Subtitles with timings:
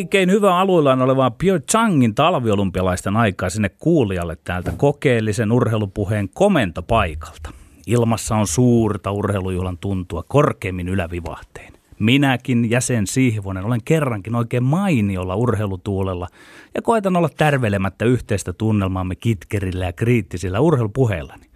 [0.00, 7.50] Oikein hyvä aluillaan olevaa Pyeongchangin talviolympialaisten aikaa sinne kuulijalle täältä kokeellisen urheilupuheen komentopaikalta.
[7.86, 11.72] Ilmassa on suurta urheilujuhlan tuntua korkeimmin ylävivahteen.
[11.98, 16.28] Minäkin, jäsen Sihvonen, olen kerrankin oikein mainiolla urheilutuulella
[16.74, 21.46] ja koitan olla tärvelemättä yhteistä tunnelmaamme kitkerillä ja kriittisillä urheilupuheillani.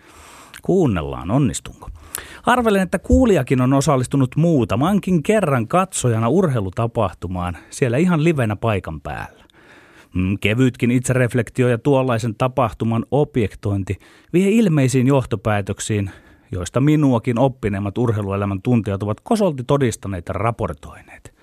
[0.63, 1.89] Kuunnellaan, onnistunko?
[2.47, 9.45] Arvelen, että kuulijakin on osallistunut muutamankin kerran katsojana urheilutapahtumaan siellä ihan livenä paikan päällä.
[10.15, 13.99] Mm, kevytkin itsereflektio ja tuollaisen tapahtuman objektointi
[14.33, 16.11] vie ilmeisiin johtopäätöksiin,
[16.53, 21.35] joista minuakin oppineemmat urheiluelämän tuntijat ovat kosolti todistaneet ja raportoineet.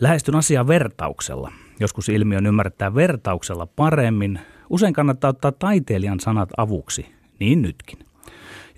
[0.00, 1.52] Lähestyn asiaa vertauksella.
[1.80, 4.40] Joskus ilmiön ymmärtää vertauksella paremmin.
[4.70, 7.06] Usein kannattaa ottaa taiteilijan sanat avuksi,
[7.40, 7.98] niin nytkin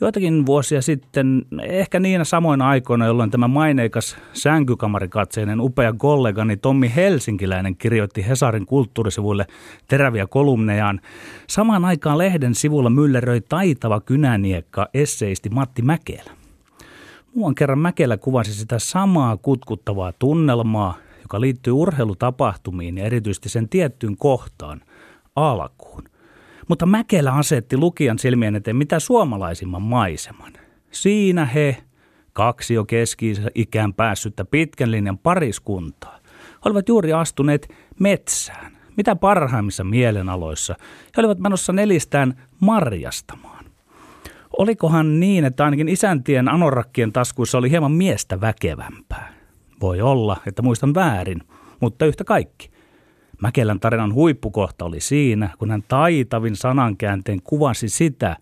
[0.00, 7.76] joitakin vuosia sitten, ehkä niinä samoina aikoina, jolloin tämä maineikas sänkykamarikatseinen upea kollegani Tommi Helsinkiläinen
[7.76, 9.46] kirjoitti Hesarin kulttuurisivuille
[9.88, 11.00] teräviä kolumnejaan.
[11.46, 16.30] Samaan aikaan lehden sivulla mylleröi taitava kynäniekka esseisti Matti Mäkelä.
[17.34, 24.16] Muuan kerran Mäkelä kuvasi sitä samaa kutkuttavaa tunnelmaa, joka liittyy urheilutapahtumiin ja erityisesti sen tiettyyn
[24.16, 24.80] kohtaan,
[25.36, 25.83] alkuun.
[26.68, 30.52] Mutta Mäkelä asetti lukijan silmien eteen mitä suomalaisimman maiseman.
[30.90, 31.76] Siinä he,
[32.32, 36.18] kaksi jo keski-ikään päässyttä pitkän linjan pariskuntaa,
[36.64, 40.76] olivat juuri astuneet metsään, mitä parhaimmissa mielenaloissa.
[41.16, 43.64] He olivat menossa nelistään marjastamaan.
[44.58, 49.34] Olikohan niin, että ainakin isäntien anorakkien taskuissa oli hieman miestä väkevämpää?
[49.80, 51.40] Voi olla, että muistan väärin,
[51.80, 52.73] mutta yhtä kaikki.
[53.42, 58.36] Mäkelän tarinan huippukohta oli siinä, kun hän taitavin sanankäänteen kuvasi sitä,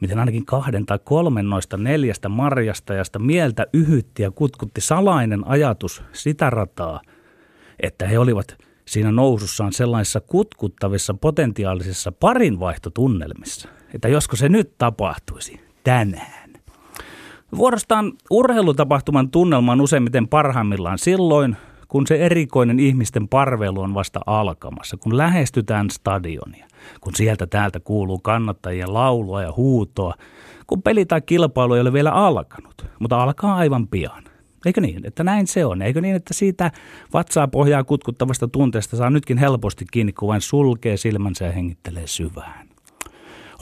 [0.00, 6.50] miten ainakin kahden tai kolmen noista neljästä marjastajasta mieltä yhytti ja kutkutti salainen ajatus sitä
[6.50, 7.00] rataa,
[7.80, 16.50] että he olivat siinä nousussaan sellaisissa kutkuttavissa potentiaalisissa parinvaihtotunnelmissa, että josko se nyt tapahtuisi tänään.
[17.56, 21.56] Vuorostaan urheilutapahtuman tunnelma on useimmiten parhaimmillaan silloin,
[21.88, 26.66] kun se erikoinen ihmisten parvelu on vasta alkamassa, kun lähestytään stadionia,
[27.00, 30.14] kun sieltä täältä kuuluu kannattajien laulua ja huutoa,
[30.66, 34.24] kun peli tai kilpailu ei ole vielä alkanut, mutta alkaa aivan pian.
[34.66, 35.82] Eikö niin, että näin se on?
[35.82, 36.70] Eikö niin, että siitä
[37.12, 42.68] vatsaa pohjaa kutkuttavasta tunteesta saa nytkin helposti kiinni, kun vain sulkee silmänsä ja hengittelee syvään?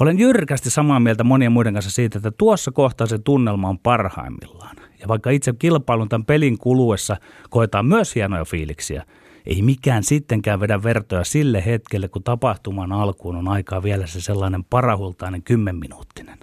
[0.00, 4.76] Olen jyrkästi samaa mieltä monien muiden kanssa siitä, että tuossa kohtaa se tunnelma on parhaimmillaan.
[5.00, 7.16] Ja vaikka itse kilpailun tämän pelin kuluessa
[7.50, 9.04] koetaan myös hienoja fiiliksiä,
[9.46, 14.64] ei mikään sittenkään vedä vertoja sille hetkelle, kun tapahtuman alkuun on aikaa vielä se sellainen
[14.64, 16.38] parahultainen kymmenminuuttinen.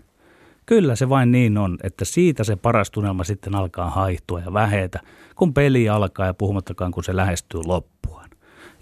[0.65, 4.99] Kyllä se vain niin on, että siitä se paras tunnelma sitten alkaa haihtua ja vähetä,
[5.35, 8.29] kun peli alkaa ja puhumattakaan kun se lähestyy loppuaan.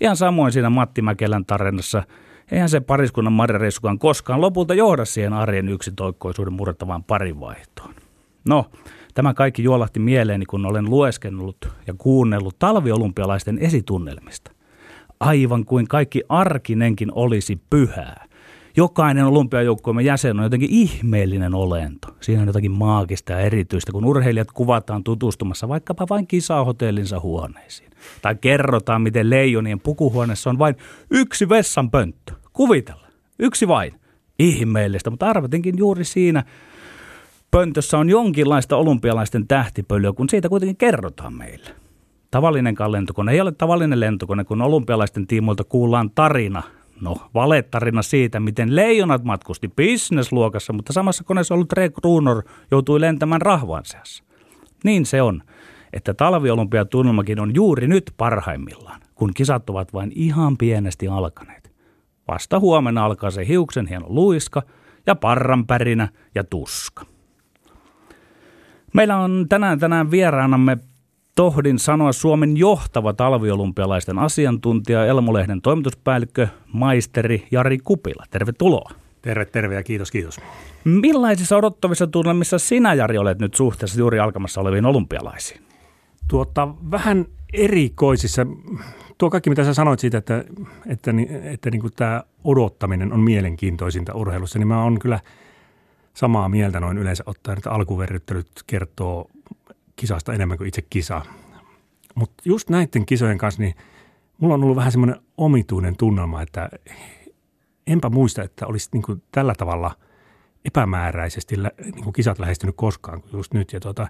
[0.02, 2.04] Ihan samoin siinä Matti Mäkelän tarinassa,
[2.52, 7.96] eihän se pariskunnan marjareissukaan koskaan lopulta johda siihen arjen yksitoikkoisuuden murrettavaan parivaihtoon.
[8.48, 8.66] No,
[9.20, 14.52] Tämä kaikki juolahti mieleeni, kun olen lueskennut ja kuunnellut talviolympialaisten esitunnelmista.
[15.20, 18.26] Aivan kuin kaikki arkinenkin olisi pyhää.
[18.78, 22.08] Jokainen olympiajoukkueemme jäsen on jotenkin ihmeellinen olento.
[22.22, 27.90] Siinä on jotakin maagista ja erityistä, kun urheilijat kuvataan tutustumassa vaikkapa vain kisahotellinsa huoneisiin.
[28.22, 30.76] Tai kerrotaan, miten leijonien pukuhuoneessa on vain
[31.12, 32.34] yksi vessanpönttö.
[32.54, 33.08] Kuvitella.
[33.40, 33.94] Yksi vain.
[34.40, 36.44] Ihmeellistä, mutta arvatinkin juuri siinä,
[37.52, 41.70] pöntössä on jonkinlaista olympialaisten tähtipölyä, kun siitä kuitenkin kerrotaan meille.
[42.32, 46.64] Tavallinen lentokone ei ole tavallinen lentokone, kun olympialaisten tiimoilta kuullaan tarina.
[47.02, 53.42] No, valetarina siitä, miten leijonat matkusti bisnesluokassa, mutta samassa koneessa ollut Rek Runor joutui lentämään
[53.42, 54.24] rahvaan seassa.
[54.84, 55.44] Niin se on,
[55.94, 61.72] että talviolympiatunnelmakin on juuri nyt parhaimmillaan, kun kisat ovat vain ihan pienesti alkaneet.
[62.28, 64.64] Vasta huomenna alkaa se hiuksen hieno luiska
[65.06, 67.06] ja parranpärinä ja tuska.
[68.94, 70.78] Meillä on tänään tänään vieraanamme
[71.36, 78.24] tohdin sanoa Suomen johtava talviolympialaisten asiantuntija, Elmolehden toimituspäällikkö, maisteri Jari Kupila.
[78.30, 78.92] Tervetuloa.
[79.22, 80.40] Terve, terve ja kiitos, kiitos.
[80.84, 85.62] Millaisissa odottavissa tunnelmissa sinä, Jari, olet nyt suhteessa juuri alkamassa oleviin olympialaisiin?
[86.28, 88.48] Tuota, vähän erikoisissa.
[89.18, 90.52] Tuo kaikki, mitä sä sanoit siitä, että, että,
[90.88, 91.12] että,
[91.44, 95.20] että niin kuin tämä odottaminen on mielenkiintoisinta urheilussa, niin mä oon kyllä–
[96.20, 99.30] samaa mieltä noin yleensä ottaen, että alkuverryttelyt kertoo
[99.96, 101.22] kisasta enemmän kuin itse kisa.
[102.16, 103.76] Mutta just näiden kisojen kanssa, niin
[104.38, 106.70] mulla on ollut vähän semmoinen omituinen tunnelma, että
[107.88, 109.92] enpä muista, että olisi niin kuin tällä tavalla
[110.66, 113.74] epämääräisesti niin kuin kisat lähestynyt koskaan kuin just nyt.
[113.74, 114.08] Ja tuota,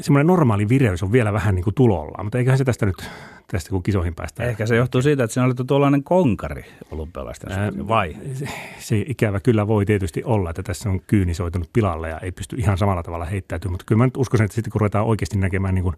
[0.00, 3.10] semmoinen normaali vireys on vielä vähän niin kuin tulolla, mutta eiköhän se tästä nyt,
[3.46, 4.48] tästä kun kisoihin päästään.
[4.48, 8.16] Ehkä se johtuu siitä, että siinä oli tuollainen konkari olympialaisten suhteen, vai?
[8.34, 8.48] Se,
[8.78, 12.78] se ikävä kyllä voi tietysti olla, että tässä on kyynisoitunut pilalle ja ei pysty ihan
[12.78, 15.82] samalla tavalla heittäytymään, mutta kyllä mä nyt uskoisin, että sitten kun ruvetaan oikeasti näkemään niin
[15.82, 15.96] kuin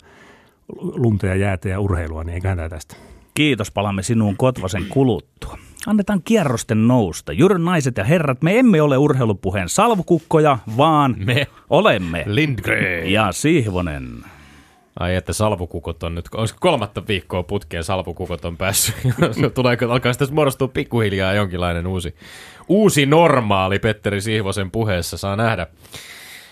[0.78, 2.96] lunta ja jäätä ja urheilua, niin eiköhän tämä tästä.
[3.34, 5.58] Kiitos, palamme sinuun Kotvasen kuluttua.
[5.86, 7.32] Annetaan kierrosten nousta.
[7.32, 13.12] Jyrön naiset ja herrat, me emme ole urheilupuheen salvukukkoja, vaan Me olemme Lindgren.
[13.12, 14.08] ja Sihvonen.
[15.00, 18.94] Ai että salvukukot on nyt, olisiko kolmatta viikkoa putkeen salvukukot on päässyt.
[19.54, 22.14] Tuleeko, alkaa sitten muodostua pikkuhiljaa jonkinlainen uusi,
[22.68, 25.66] uusi normaali Petteri Sihvosen puheessa, saa nähdä.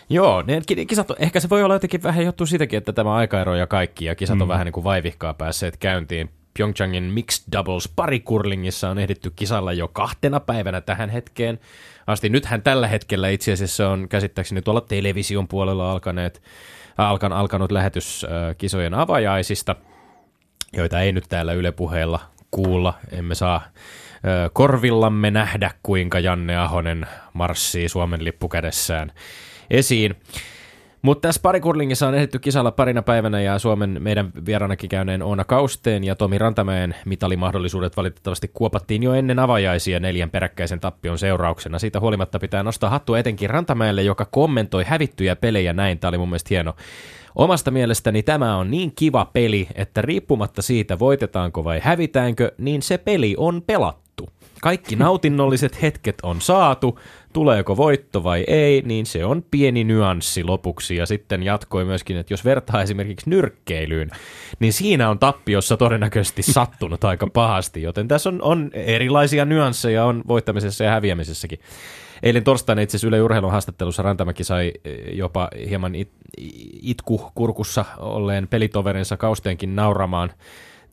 [0.08, 3.14] Joo, ne ki- kisat, on- ehkä se voi olla jotenkin vähän johtuu siitäkin, että tämä
[3.14, 6.31] aikaero ja kaikki, ja kisat on vähän niin kuin vaivihkaa päässeet käyntiin.
[6.58, 11.58] Pyeongchangin mixed doubles parikurlingissa on ehditty kisalla jo kahtena päivänä tähän hetkeen
[12.06, 12.28] asti.
[12.28, 16.43] Nythän tällä hetkellä itse asiassa on käsittääkseni tuolla television puolella alkaneet,
[16.96, 19.76] alkan, alkanut lähetys äh, kisojen avajaisista,
[20.72, 22.20] joita ei nyt täällä Yle puheella
[22.50, 22.94] kuulla.
[23.12, 23.62] Emme saa
[24.52, 29.12] korvillamme nähdä, kuinka Janne Ahonen marssii Suomen lippu kädessään
[29.70, 30.16] esiin.
[31.06, 36.05] Mutta tässä parikurlingissa on ehditty kisalla parina päivänä ja Suomen meidän vieraanakin käyneen Oona Kausteen
[36.05, 41.79] ja Tomi Rantamäen mitalimahdollisuudet valitettavasti kuopattiin jo ennen avajaisia neljän peräkkäisen tappion seurauksena.
[41.79, 45.99] Siitä huolimatta pitää nostaa hattu etenkin Rantamäelle, joka kommentoi hävittyjä pelejä näin.
[45.99, 46.75] Tämä oli mun mielestä hieno.
[47.35, 52.99] Omasta mielestäni tämä on niin kiva peli, että riippumatta siitä voitetaanko vai hävitäänkö, niin se
[52.99, 54.29] peli on pelattu.
[54.62, 56.99] Kaikki nautinnolliset hetket on saatu,
[57.36, 60.96] tuleeko voitto vai ei, niin se on pieni nyanssi lopuksi.
[60.96, 64.10] Ja sitten jatkoi myöskin, että jos vertaa esimerkiksi nyrkkeilyyn,
[64.58, 70.22] niin siinä on tappiossa todennäköisesti sattunut aika pahasti, joten tässä on, on erilaisia nyansseja on
[70.28, 71.58] voittamisessa ja häviämisessäkin.
[72.22, 76.10] Eilen torstaina itse asiassa Yle Urheilun haastattelussa Rantamäki sai eh, jopa hieman it,
[76.82, 80.32] itku kurkussa olleen pelitoverinsa Kausteenkin nauramaan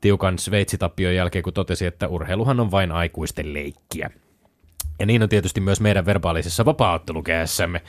[0.02, 4.10] tiukan Sveitsitappion jälkeen, kun totesi, että urheiluhan on vain aikuisten leikkiä.
[5.00, 7.82] Ja niin on tietysti myös meidän verbaalisessa vapaaottelukässämme,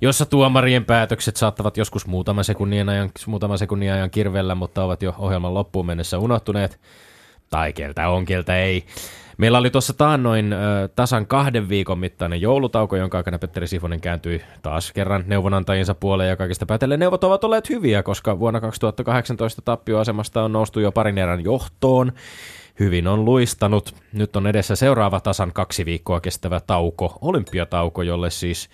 [0.00, 5.14] jossa tuomarien päätökset saattavat joskus muutaman sekunnin ajan, muutaman sekunnin ajan kirvellä, mutta ovat jo
[5.18, 6.80] ohjelman loppuun mennessä unohtuneet.
[7.50, 8.84] Tai keltä on, keltä ei.
[9.40, 14.42] Meillä oli tuossa taannoin ö, tasan kahden viikon mittainen joulutauko, jonka aikana Petteri Sifonen kääntyi
[14.62, 20.42] taas kerran neuvonantajinsa puoleen ja kaikista päätellen neuvot ovat olleet hyviä, koska vuonna 2018 tappioasemasta
[20.42, 22.12] on noustu jo parin erän johtoon.
[22.80, 23.94] Hyvin on luistanut.
[24.12, 28.70] Nyt on edessä seuraava tasan kaksi viikkoa kestävä tauko, olympiatauko, jolle siis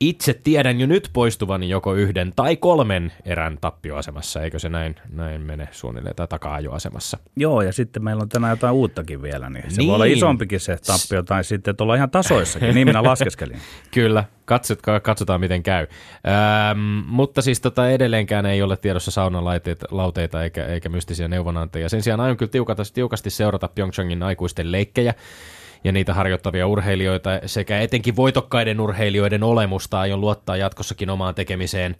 [0.00, 5.40] itse tiedän jo nyt poistuvani joko yhden tai kolmen erän tappioasemassa, eikö se näin, näin
[5.40, 7.18] mene suunnilleen, tai taka-ajoasemassa.
[7.36, 9.88] Joo, ja sitten meillä on tänään jotain uuttakin vielä, niin se Niin.
[9.88, 13.58] voi olla isompikin se tappio, tai sitten että ollaan ihan tasoissakin, niin minä laskeskelin.
[13.94, 15.86] Kyllä, katsotaan, katsotaan miten käy.
[16.26, 21.88] Ähm, mutta siis tota edelleenkään ei ole tiedossa saunalauteita lauteita eikä, eikä mystisiä neuvonantajia.
[21.88, 25.14] Sen sijaan aion kyllä tiukata, tiukasti seurata Pyeongchangin aikuisten leikkejä
[25.84, 31.96] ja niitä harjoittavia urheilijoita sekä etenkin voitokkaiden urheilijoiden olemusta aion luottaa jatkossakin omaan tekemiseen.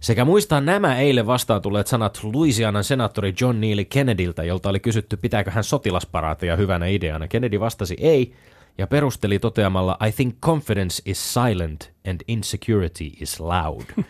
[0.00, 5.16] Sekä muistaa nämä eilen vastaan tulleet sanat Louisianan senaattori John Neely Kennedyltä, jolta oli kysytty,
[5.16, 7.28] pitääkö hän sotilasparaateja hyvänä ideana.
[7.28, 8.32] Kennedy vastasi ei,
[8.78, 13.84] ja perusteli toteamalla I think confidence is silent and insecurity is loud.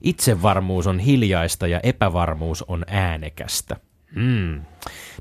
[0.00, 3.76] Itsevarmuus on hiljaista ja epävarmuus on äänekästä.
[4.14, 4.62] Hmm.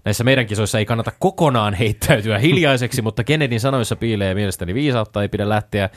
[0.05, 5.29] Näissä meidän kisoissa ei kannata kokonaan heittäytyä hiljaiseksi, mutta Kennedyn sanoissa piilee mielestäni viisautta, ei
[5.29, 5.89] pidä lähteä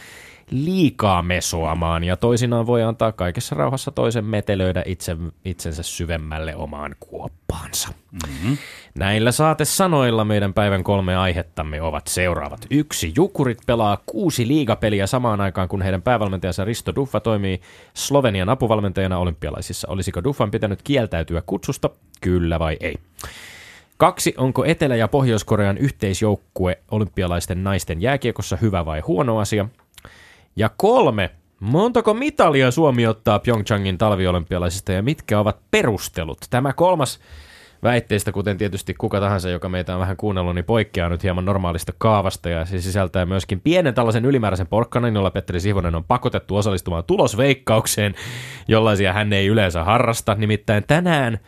[0.50, 7.88] liikaa mesoamaan ja toisinaan voi antaa kaikessa rauhassa toisen metelöidä itse, itsensä syvemmälle omaan kuoppaansa.
[8.12, 8.56] Mm-hmm.
[8.94, 12.66] Näillä saatesanoilla meidän päivän kolme aihettamme ovat seuraavat.
[12.70, 17.60] Yksi, Jukurit pelaa kuusi liigapeliä samaan aikaan, kun heidän päävalmentajansa Risto Duffa toimii
[17.94, 19.88] Slovenian apuvalmentajana olympialaisissa.
[19.90, 21.90] Olisiko Duffan pitänyt kieltäytyä kutsusta?
[22.20, 22.94] Kyllä vai ei?
[23.96, 29.68] Kaksi, onko Etelä- ja Pohjois-Korean yhteisjoukkue olympialaisten naisten jääkiekossa hyvä vai huono asia?
[30.58, 36.38] Ja kolme, montako mitalia Suomi ottaa Pyeongchangin talviolympialaisista ja mitkä ovat perustelut?
[36.50, 37.20] Tämä kolmas
[37.82, 41.92] väitteistä, kuten tietysti kuka tahansa, joka meitä on vähän kuunnellut, niin poikkeaa nyt hieman normaalista
[41.98, 47.04] kaavasta ja se sisältää myöskin pienen tällaisen ylimääräisen porkkanan, jolla Petteri Sivonen on pakotettu osallistumaan
[47.04, 48.14] tulosveikkaukseen,
[48.68, 50.34] jollaisia hän ei yleensä harrasta.
[50.34, 51.38] Nimittäin tänään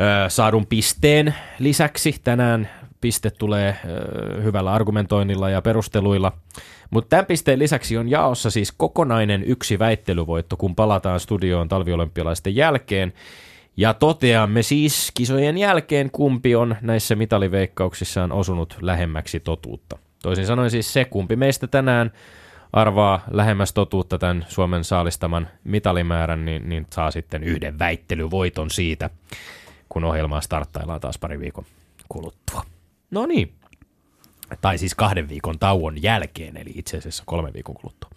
[0.00, 6.32] ö, saadun pisteen lisäksi tänään piste tulee ö, hyvällä argumentoinnilla ja perusteluilla.
[6.90, 13.12] Mutta tämän pisteen lisäksi on jaossa siis kokonainen yksi väittelyvoitto, kun palataan studioon talviolympialaisten jälkeen.
[13.76, 19.98] Ja toteamme siis kisojen jälkeen, kumpi on näissä mitaliveikkauksissaan osunut lähemmäksi totuutta.
[20.22, 22.12] Toisin sanoen siis se, kumpi meistä tänään
[22.72, 29.10] arvaa lähemmäs totuutta tämän Suomen saalistaman mitalimäärän, niin, niin saa sitten yhden väittelyvoiton siitä,
[29.88, 31.64] kun ohjelmaa starttaillaan taas pari viikon
[32.08, 32.62] kuluttua.
[33.10, 33.52] No niin.
[34.60, 38.10] Tai siis kahden viikon tauon jälkeen, eli itse asiassa kolme viikon kuluttua.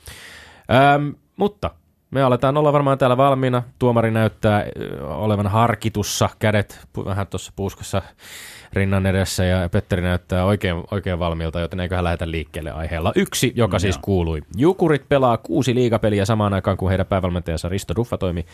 [0.96, 1.72] Öm, mutta
[2.12, 3.64] me aletaan olla varmaan täällä valmiina.
[3.80, 4.66] Tuomari näyttää
[5.02, 8.02] olevan harkitussa, kädet vähän tuossa puuskassa
[8.74, 13.76] rinnan edessä ja Petteri näyttää oikein, oikein valmiilta, joten eiköhän lähdetä liikkeelle aiheella yksi, joka
[13.76, 14.42] no, siis kuului.
[14.58, 18.46] Jukurit pelaa kuusi liigapeliä samaan aikaan, kun heidän päävalmentajansa Risto Duffa toimi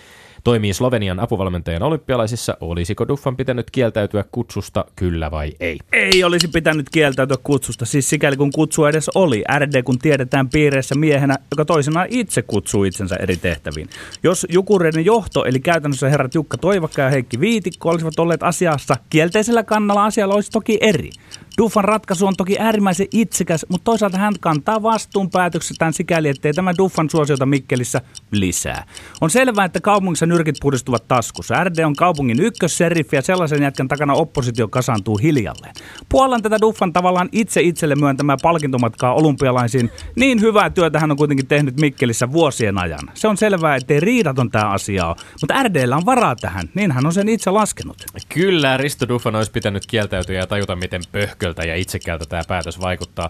[0.44, 2.58] toimii Slovenian apuvalmentajan olympialaisissa.
[2.62, 5.80] Olisiko Duffan pitänyt kieltäytyä kutsusta, kyllä vai ei?
[5.92, 9.44] Ei olisi pitänyt kieltäytyä kutsusta, siis sikäli kun kutsu edes oli.
[9.60, 13.90] RD kun tiedetään piireissä miehenä, joka toisenaan itse kutsuu itsensä eri tehtäviin.
[14.24, 19.64] Jos Jukureiden johto, eli käytännössä herrat Jukka Toivakka ja Heikki Viitikko olisivat olleet asiassa kielteisellä
[19.64, 21.10] kannalla, asialla olisi toki eri.
[21.58, 26.74] Duffan ratkaisu on toki äärimmäisen itsekäs, mutta toisaalta hän kantaa vastuun päätöksetään sikäli, ettei tämä
[26.78, 28.86] Duffan suosiota Mikkelissä lisää.
[29.22, 31.64] On selvää, että kaupungissa nyrkit puhdistuvat taskussa.
[31.64, 35.74] RD on kaupungin ykkösseriffi ja sellaisen jätkän takana oppositio kasaantuu hiljalleen.
[36.10, 39.92] Puolan tätä Duffan tavallaan itse itselle myöntämää palkintomatkaa olympialaisiin.
[40.16, 43.12] Niin hyvää työtä hän on kuitenkin tehnyt Mikkelissä vuosien ajan.
[43.14, 47.06] Se on selvää, ettei riidaton tämä asia ole, mutta RDllä on varaa tähän, niin hän
[47.06, 47.98] on sen itse laskenut.
[48.30, 51.02] Kyllä, Risto Duffan olisi pitänyt kieltäytyä ja tajuta, miten
[51.44, 53.30] pöhköltä ja itsekäältä tämä päätös vaikuttaa.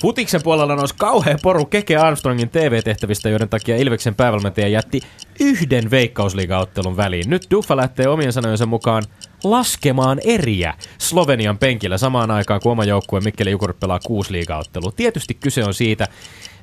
[0.00, 5.00] Futiksen puolella nousi kauhean poru Keke Armstrongin TV-tehtävistä, joiden takia Ilveksen päävalmentaja jätti
[5.40, 7.30] yhden veikkausliigaottelun väliin.
[7.30, 9.02] Nyt Duffa lähtee omien sanojensa mukaan
[9.44, 14.92] laskemaan eriä Slovenian penkillä samaan aikaan, kun oma joukkue Mikkeli Jukurit pelaa kuusi liigaottelua.
[14.96, 16.08] Tietysti kyse on siitä,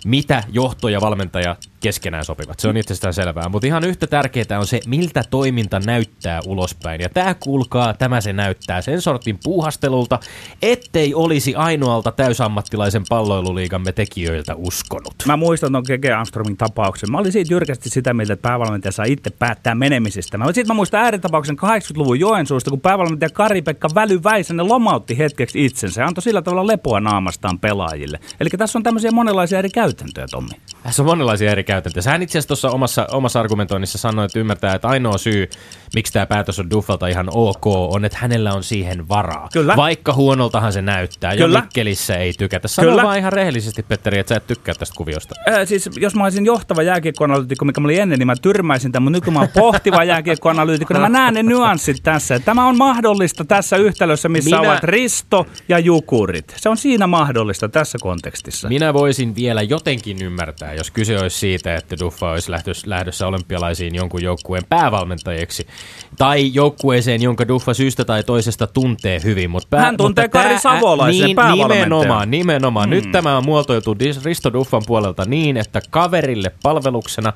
[0.06, 2.60] mitä johto ja valmentaja keskenään sopivat.
[2.60, 3.50] Se on itsestään selvää.
[3.50, 7.02] Mutta ihan yhtä tärkeää on se, miltä toiminta näyttää ulospäin.
[7.02, 10.20] Ja tämä kuulkaa, tämä se näyttää sen sortin puuhastelulta,
[10.62, 15.14] ettei olisi ainoalta täysammattilaisen palloiluliigamme tekijöiltä uskonut.
[15.26, 17.12] Mä muistan tuon Keke Armstrongin tapauksen.
[17.12, 20.38] Mä olin siitä jyrkästi sitä mieltä, että päävalmentaja saa itse päättää menemisestä.
[20.38, 26.02] Mä, sitten mä muistan ääritapauksen 80-luvun Joensuusta, kun päävalmentaja Kari-Pekka Väly Väisänen lomautti hetkeksi itsensä
[26.02, 28.20] ja antoi sillä tavalla lepoa naamastaan pelaajille.
[28.40, 29.87] Eli tässä on tämmöisiä monenlaisia eri käytäntöjä,
[30.32, 30.50] Tommi.
[30.84, 32.02] Tässä on monenlaisia eri käytäntöjä.
[32.02, 35.50] Sähän itse asiassa tuossa omassa, omassa argumentoinnissa sanoit, että ymmärtää, että ainoa syy,
[35.96, 39.50] miksi tämä päätös on Duffalta ihan ok, on, että hänellä on siihen varaa.
[39.54, 39.76] Kyllä.
[39.76, 41.36] Vaikka huonoltahan se näyttää.
[41.36, 41.58] Kyllä.
[41.58, 42.68] Ja Mikkelissä ei tykätä.
[42.68, 43.04] Sano Kyllä.
[43.04, 45.36] vaan ihan rehellisesti, Petteri, että sä et tykkää tästä kuviosta.
[45.46, 49.04] Ää, siis jos mä olisin johtava jääkiekkoanalyytikko, mikä mä olin ennen, niin mä tyrmäisin tämän.
[49.04, 52.40] Mutta nyt kun mä oon pohtiva jääkiekkoanalyytikko, niin mä näen ne nyanssit tässä.
[52.40, 54.72] Tämä on mahdollista tässä yhtälössä, missä Minä...
[54.72, 56.54] ovat Risto ja Jukurit.
[56.58, 58.68] Se on siinä mahdollista tässä kontekstissa.
[58.68, 63.96] Minä voisin vielä jotenkin ymmärtää, jos kyse olisi siitä, että Duffa olisi lähdössä, lähdössä olympialaisiin
[63.96, 65.68] jonkun joukkueen päävalmentajiksi.
[66.18, 69.50] Tai joukkueeseen, jonka Duffa syystä tai toisesta tuntee hyvin.
[69.50, 72.90] Mutta pää, Hän tuntee mutta Kari Savolaisen niin, Nimenomaan, nimenomaan.
[72.90, 72.96] Hmm.
[72.96, 77.34] Nyt tämä on muotoiltu Risto Duffan puolelta niin, että kaverille palveluksena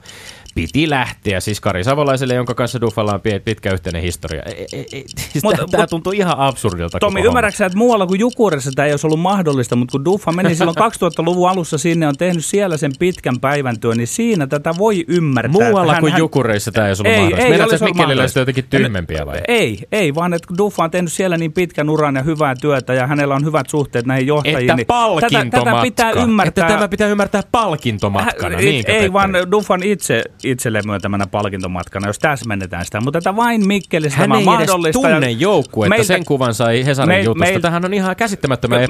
[0.56, 1.40] piti lähteä.
[1.40, 4.44] Siis Kari Savolaiselle, jonka kanssa Duffalla on pitkä yhteinen historia.
[4.44, 7.00] E, e, e, siis tämä tuntuu ihan absurdilta.
[7.00, 10.56] Tommi, ymmärrätkö että muualla kuin Jukurissa tämä ei olisi ollut mahdollista, mutta kun Duffa meni
[10.56, 15.06] silloin 2000-luvun alussa sinne, on tehnyt siellä sen pitkän päivän työn, niin siinä tätä voi
[15.08, 15.52] ymmärtää.
[15.52, 17.50] Muualla hän, kuin hän, Jukureissa tämä ei olisi ollut ei, mahdollista.
[17.50, 19.42] Meidän että Mikkelillä jotenkin tyhmempiä vai?
[19.48, 23.08] Ei, ei, vaan että Duffa on tehnyt siellä niin pitkän uran ja hyvää työtä ja
[23.08, 24.60] hänellä on hyvät suhteet näihin johtajiin.
[24.60, 25.60] Että niin palkintomatka.
[25.60, 26.66] Tätä, tätä pitää ymmärtää.
[26.66, 28.58] Että tämä pitää ymmärtää palkintomatkana.
[28.58, 33.02] Äh, ei, vaan Duffan itse, itselle myöntämänä palkintomatkana, jos täsmennetään sitä.
[33.02, 35.08] Mutta tätä vain Mikkelistä Hän ei mahdollista.
[35.08, 37.46] Hän tunne joukkuetta, meiltä, sen kuvan sai Hesarin meil, jutusta.
[37.46, 38.82] Meil, Tähän on ihan käsittämättömän.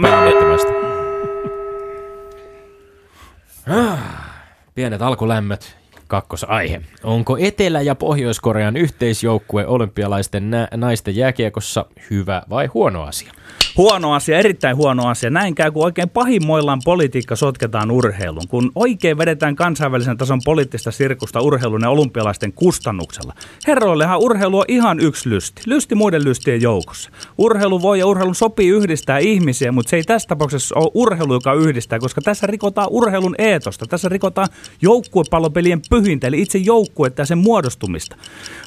[3.69, 3.99] Ah,
[4.75, 5.77] pienet alkulämmöt
[6.07, 6.81] kakkosaihe.
[7.03, 13.31] Onko Etelä- ja Pohjois-Korean yhteisjoukkue olympialaisten nä- naisten jääkiekossa hyvä vai huono asia?
[13.81, 15.29] Huono asia, erittäin huono asia.
[15.29, 18.47] Näin käy, kun oikein pahimmoillaan politiikka sotketaan urheilun.
[18.47, 23.33] Kun oikein vedetään kansainvälisen tason poliittista sirkusta urheilun ja olympialaisten kustannuksella.
[23.67, 25.61] Herroillehan urheilu on ihan yksi lysti.
[25.65, 27.09] Lysti muiden lystien joukossa.
[27.37, 31.53] Urheilu voi ja urheilun sopii yhdistää ihmisiä, mutta se ei tässä tapauksessa ole urheilu, joka
[31.53, 33.85] yhdistää, koska tässä rikotaan urheilun eetosta.
[33.85, 34.47] Tässä rikotaan
[34.81, 38.15] joukkuepallopelien pyhintä, eli itse joukkuetta ja sen muodostumista.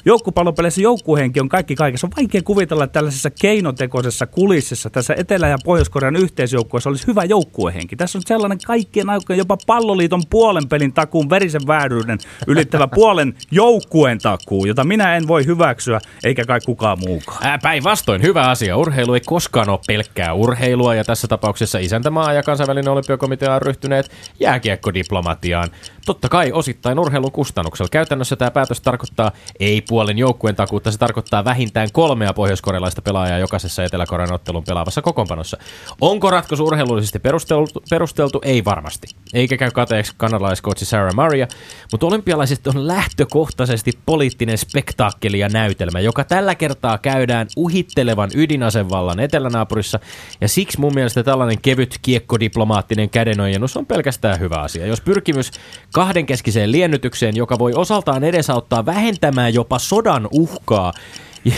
[0.05, 2.07] Joukkuepallopeleissä joukkuehenki on kaikki kaikessa.
[2.07, 7.97] On vaikea kuvitella tällaisessa keinotekoisessa kulississa tässä Etelä- ja Pohjois-Korean yhteisjoukkueessa olisi hyvä joukkuehenki.
[7.97, 14.19] Tässä on sellainen kaikkien aikojen jopa palloliiton puolen pelin takuun verisen vääryyden ylittävä puolen joukkueen
[14.19, 17.61] takuu, jota minä en voi hyväksyä, eikä kai kukaan muukaan.
[17.63, 18.77] Päinvastoin, hyvä asia.
[18.77, 24.11] Urheilu ei koskaan ole pelkkää urheilua, ja tässä tapauksessa isäntämaa ja kansainvälinen olympiakomitea on ryhtyneet
[24.41, 25.69] jääkiekkodiplomatiaan.
[26.07, 27.89] Totta kai osittain urheilun kustannuksella.
[27.89, 33.85] Käytännössä tämä päätös tarkoittaa ei puolen joukkueen takuutta, se tarkoittaa vähintään kolmea pohjoiskorealaista pelaajaa jokaisessa
[33.85, 35.57] Etelä-Korean ottelun pelaa pelaavassa kokoonpanossa.
[36.01, 37.83] Onko ratkaisu urheilullisesti perusteltu?
[37.91, 38.41] perusteltu?
[38.45, 39.07] Ei varmasti.
[39.35, 41.47] Eikä käy kateeksi kanalaiskootsi Sarah Maria,
[41.93, 49.99] mutta olympialaiset on lähtökohtaisesti poliittinen spektaakkeli ja näytelmä, joka tällä kertaa käydään uhittelevan ydinasevallan etelänaapurissa,
[50.41, 54.87] ja siksi mun mielestä tällainen kevyt kiekkodiplomaattinen kädenojennus on pelkästään hyvä asia.
[54.87, 55.51] Jos pyrkimys
[55.95, 60.93] kahdenkeskiseen liennytykseen, joka voi osaltaan edesauttaa vähentämään jopa sodan uhkaa,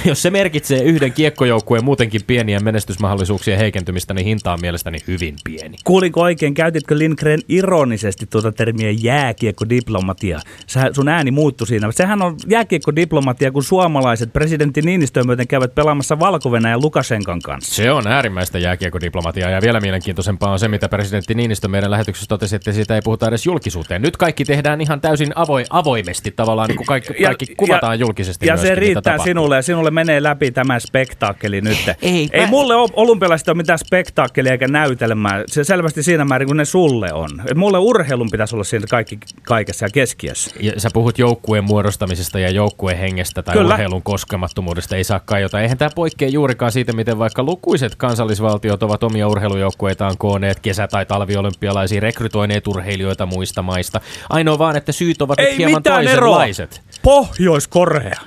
[0.04, 5.76] jos se merkitsee yhden kiekkojoukkueen muutenkin pieniä menestysmahdollisuuksien heikentymistä, niin hinta on mielestäni hyvin pieni.
[5.84, 10.40] Kuulinko oikein, käytitkö Lindgren ironisesti tuota termiä jääkiekkodiplomatia?
[10.66, 11.92] Sä, sun ääni muuttui siinä.
[11.92, 17.74] Sehän on jääkiekkodiplomatia, kun suomalaiset presidentti Niinistö myöten käyvät pelaamassa valko ja Lukashenkan kanssa.
[17.74, 22.56] Se on äärimmäistä jääkiekkodiplomatiaa ja vielä mielenkiintoisempaa on se, mitä presidentti Niinistö meidän lähetyksessä totesi,
[22.56, 24.02] että siitä ei puhuta edes julkisuuteen.
[24.02, 28.46] Nyt kaikki tehdään ihan täysin avo, avoimesti tavallaan, niin kuin kaikki, kaikki kuvataan ja, julkisesti.
[28.46, 31.78] Ja se riittää sinulle ja sinulle menee läpi tämä spektaakkeli nyt.
[32.02, 32.46] Ei, ei mä...
[32.46, 35.44] mulle olympialaiset ole mitään spektaakkelia eikä näytelmää.
[35.46, 37.28] Se selvästi siinä määrin kuin ne sulle on.
[37.50, 40.50] Et mulle urheilun pitäisi olla siinä kaikki, kaikessa ja keskiössä.
[40.60, 43.74] Ja sä puhut joukkueen muodostamisesta ja joukkueen hengestä tai Kyllä.
[43.74, 44.96] urheilun koskemattomuudesta.
[44.96, 45.60] Ei saa kajota.
[45.60, 51.06] Eihän tämä poikkea juurikaan siitä, miten vaikka lukuiset kansallisvaltiot ovat omia urheilujoukkueitaan kooneet kesä- tai
[51.06, 54.00] talviolympialaisiin, rekrytoineet urheilijoita muista maista.
[54.30, 56.74] Ainoa vaan, että syyt ovat Ei hieman toisenlaiset.
[56.74, 56.96] Eroa.
[57.02, 58.20] Pohjois-Korea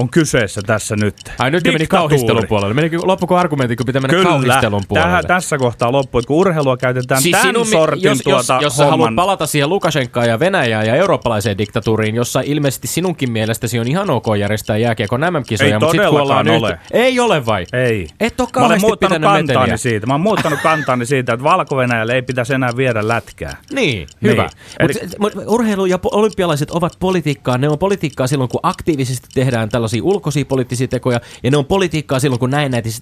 [0.00, 1.16] on kyseessä tässä nyt.
[1.38, 2.74] Ai nyt meni kauhistelun puolelle.
[2.74, 5.08] Meni loppuko argumentti, kun pitää mennä Kyllä, kauhistelun puolelle?
[5.08, 8.62] Tähän, tässä kohtaa loppu, että kun urheilua käytetään siis tämän sinun, sortin jos, tuota jos,
[8.62, 13.78] jos sä haluat palata siihen Lukashenkaan ja Venäjään ja eurooppalaiseen diktatuuriin, jossa ilmeisesti sinunkin mielestäsi
[13.78, 16.70] on ihan ok järjestää jääkiekon MM-kisoja, ei mutta sit, kun ollaan ole.
[16.70, 16.80] Yhtä...
[16.90, 17.66] Ei ole vai?
[17.72, 18.08] Ei.
[18.20, 20.06] Et ole Mä olen muuttanut kantaani siitä.
[20.06, 21.76] Mä oon muuttanut kantaani siitä, että valko
[22.14, 23.56] ei pitäisi enää viedä lätkää.
[23.72, 24.42] Niin, hyvä.
[24.42, 24.50] Niin.
[24.78, 24.92] Eli...
[25.18, 27.58] Mut, urheilu ja olympialaiset ovat politiikkaa.
[27.58, 32.20] Ne on politiikkaa silloin, kun aktiivisesti tehdään tällaisia ulkoisia poliittisia tekoja, ja ne on politiikkaa
[32.20, 32.50] silloin, kun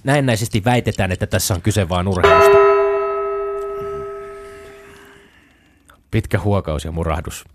[0.03, 2.57] näennäisesti väitetään, että tässä on kyse vain urheilusta.
[6.11, 7.45] Pitkä huokaus ja murahdus.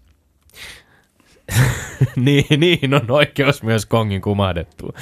[2.16, 4.92] niin, niin on oikeus myös kongin kumahdettua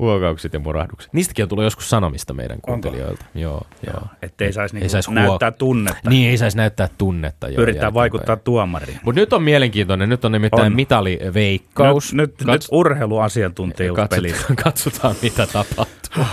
[0.00, 1.12] huokaukset ja murahdukset.
[1.12, 3.24] Niistäkin on tullut joskus sanomista meidän kuuntelijoilta.
[3.34, 4.02] Joo, joo.
[4.22, 5.56] Että ei saisi niinku sais näyttää huo...
[5.58, 6.10] tunnetta.
[6.10, 7.48] Niin, ei saisi näyttää tunnetta.
[7.48, 9.00] Jo Pyritään vaikuttaa tuomariin.
[9.04, 10.08] Mutta nyt on mielenkiintoinen.
[10.08, 10.72] Nyt on nimittäin on.
[10.72, 12.14] mitaliveikkaus.
[12.14, 12.48] Nyt, nyt, Kats...
[12.48, 16.24] nyt urheiluasiantuntijuus katsotaan, katsotaan, mitä tapahtuu.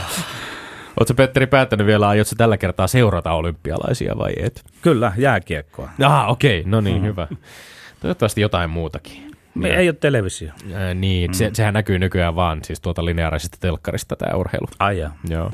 [0.99, 4.65] Oletko Petteri päättänyt vielä, aiotko tällä kertaa seurata olympialaisia vai et?
[4.81, 5.89] Kyllä, jääkiekkoa.
[6.03, 6.71] Ah, okei, okay.
[6.71, 7.03] no niin, mm.
[7.03, 7.27] hyvä.
[7.99, 9.26] Toivottavasti jotain muutakin.
[9.61, 10.51] Me ei ole televisio.
[10.73, 11.33] Ää, niin, mm.
[11.33, 14.67] se, sehän näkyy nykyään vaan siis tuota lineaarisesta telkkarista tämä urheilu.
[14.79, 15.11] Ai ja.
[15.29, 15.51] Joo.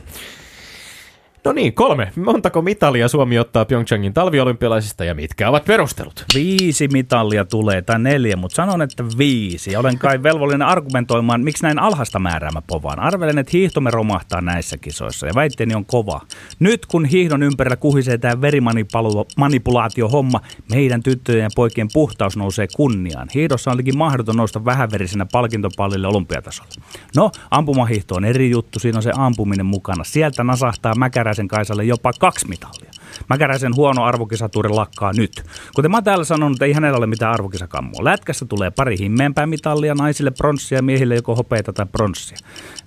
[1.45, 2.11] No niin, kolme.
[2.25, 6.25] Montako mitalia Suomi ottaa Pyeongchangin talviolympialaisista ja mitkä ovat perustelut?
[6.33, 9.75] Viisi mitalia tulee, tai neljä, mutta sanon, että viisi.
[9.75, 12.99] Olen kai velvollinen argumentoimaan, miksi näin alhasta määrää mä povaan.
[12.99, 16.21] Arvelen, että hiihtomme romahtaa näissä kisoissa, ja väitteeni on kova.
[16.59, 20.39] Nyt kun hiihdon ympärillä kuhisee tämä verimanipulaatio-homma,
[20.71, 23.27] meidän tyttöjen ja poikien puhtaus nousee kunniaan.
[23.35, 26.71] Hiihdossa on olikin mahdoton nousta vähäverisenä palkintopallille olympiatasolla.
[27.15, 30.03] No, ampumahiihto on eri juttu, siinä on se ampuminen mukana.
[30.03, 32.91] Sieltä nasahtaa mäkärä Mäkäräisen Kaisalle jopa kaksi mitalia.
[33.29, 35.43] Mäkäräisen huono arvokisatuuri lakkaa nyt.
[35.75, 38.03] Kuten mä täällä sanonut, ei hänellä ole mitään arvokisakammua.
[38.03, 42.37] Lätkässä tulee pari himmeämpää mitalia, naisille pronssia miehille joko hopeita tai pronssia.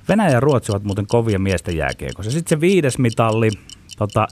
[0.09, 2.31] Venäjä ja Ruotsi ovat muuten kovia miesten jääkiekossa.
[2.31, 3.51] Sitten se viides mitalli,
[3.99, 4.27] tota,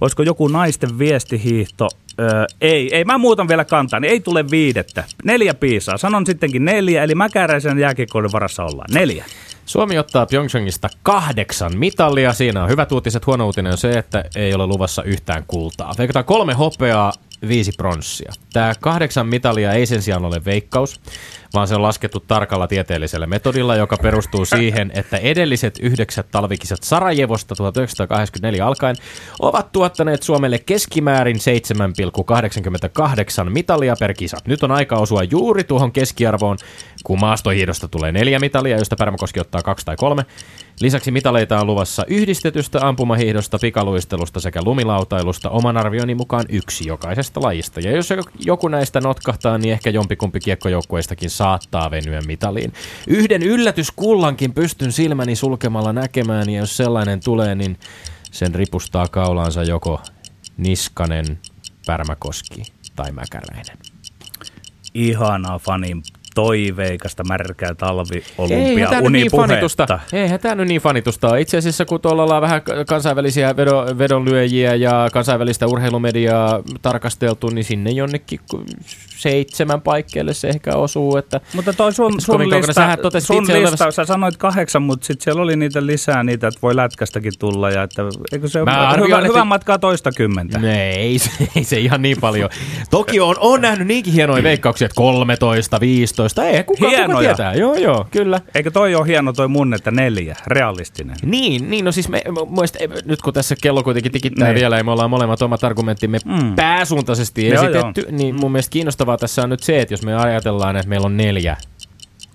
[0.00, 1.88] olisiko joku naisten viestihiihto,
[2.20, 5.04] Öö, ei, ei, mä muutan vielä kantaa, niin ei tule viidettä.
[5.24, 5.96] Neljä piisaa.
[5.96, 8.88] Sanon sittenkin neljä, eli mäkäräisen jääkiekkoiden varassa ollaan.
[8.94, 9.24] Neljä.
[9.72, 12.32] Suomi ottaa Pyeongchangista kahdeksan mitalia.
[12.32, 13.26] Siinä on hyvät uutiset.
[13.26, 15.94] Huono uutinen on se, että ei ole luvassa yhtään kultaa.
[15.98, 17.12] Veikataan kolme hopeaa,
[17.48, 18.32] viisi pronssia.
[18.52, 21.00] Tämä kahdeksan mitalia ei sen sijaan ole veikkaus,
[21.54, 27.54] vaan se on laskettu tarkalla tieteellisellä metodilla, joka perustuu siihen, että edelliset yhdeksät talvikisat Sarajevosta
[27.54, 28.96] 1984 alkaen
[29.38, 31.36] ovat tuottaneet Suomelle keskimäärin
[33.44, 34.36] 7,88 mitalia per kisa.
[34.46, 36.58] Nyt on aika osua juuri tuohon keskiarvoon,
[37.04, 40.26] kun maastohiidosta tulee neljä mitalia, josta Pärmäkoski ottaa kaksi tai kolme.
[40.80, 47.80] Lisäksi mitaleita on luvassa yhdistetystä ampumahiihdosta, pikaluistelusta sekä lumilautailusta oman arvioni mukaan yksi jokaisesta lajista.
[47.80, 48.08] Ja jos
[48.46, 52.72] joku näistä notkahtaa, niin ehkä jompikumpi kiekkojoukkueistakin saattaa venyä mitaliin.
[53.06, 57.78] Yhden yllätyskullankin pystyn silmäni sulkemalla näkemään, ja jos sellainen tulee, niin
[58.30, 60.00] sen ripustaa kaulaansa joko
[60.56, 61.38] Niskanen,
[61.86, 62.62] Pärmäkoski
[62.96, 63.78] tai Mäkäräinen.
[64.94, 66.02] Ihanaa fanin
[66.34, 69.82] toiveikasta märkää Eihän talviolympia tämä nyt niin fanitusta.
[69.82, 70.16] unipuhetta.
[70.16, 71.36] Eihän tämä nyt niin fanitusta.
[71.36, 77.90] Itse asiassa kun tuolla ollaan vähän kansainvälisiä vedo, vedonlyöjiä ja kansainvälistä urheilumediaa tarkasteltu, niin sinne
[77.90, 78.40] jonnekin
[79.16, 81.16] seitsemän paikkeelle se ehkä osuu.
[81.16, 82.56] Että Mutta toi sun, sun kaukana.
[82.56, 83.52] lista, Sähän totesit sun lista
[83.84, 87.70] olevasi- sä sanoit kahdeksan, mutta sitten siellä oli niitä lisää niitä, että voi lätkästäkin tulla.
[87.70, 90.58] Ja että, eikö se Mä ole arvioin, hyvä, että- hyvä matkaa toista kymmentä?
[90.58, 92.50] Ne, ei, se, ei se ihan niin paljon.
[92.90, 97.28] Toki on, on nähnyt niinkin hienoja veikkauksia, että 13, 15, ei kuka, kuka Hienoja.
[97.34, 97.54] tietää.
[97.54, 98.40] Joo, joo, kyllä.
[98.54, 101.16] Eikö toi ole hieno toi mun, että neljä, realistinen?
[101.24, 104.54] Niin, niin, no siis me, muista, nyt kun tässä kello kuitenkin tikittää Niin.
[104.60, 106.54] vielä ja me ollaan molemmat omat argumenttimme mm.
[106.54, 110.76] Pääsuuntaisesti Joo, esitetty, niin mun mielestä kiinnostavaa tässä on nyt se, että jos me ajatellaan,
[110.76, 111.56] että meillä on neljä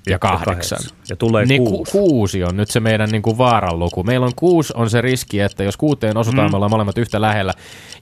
[0.08, 1.91] ja kahdeksan, Ja tulee niin ku, kuusi.
[1.91, 4.04] kuusi on nyt se meidän niin kuin vaaran luku.
[4.04, 6.52] Meillä on kuusi on se riski, että jos kuuteen osutaan, mm.
[6.52, 7.54] me ollaan molemmat yhtä lähellä.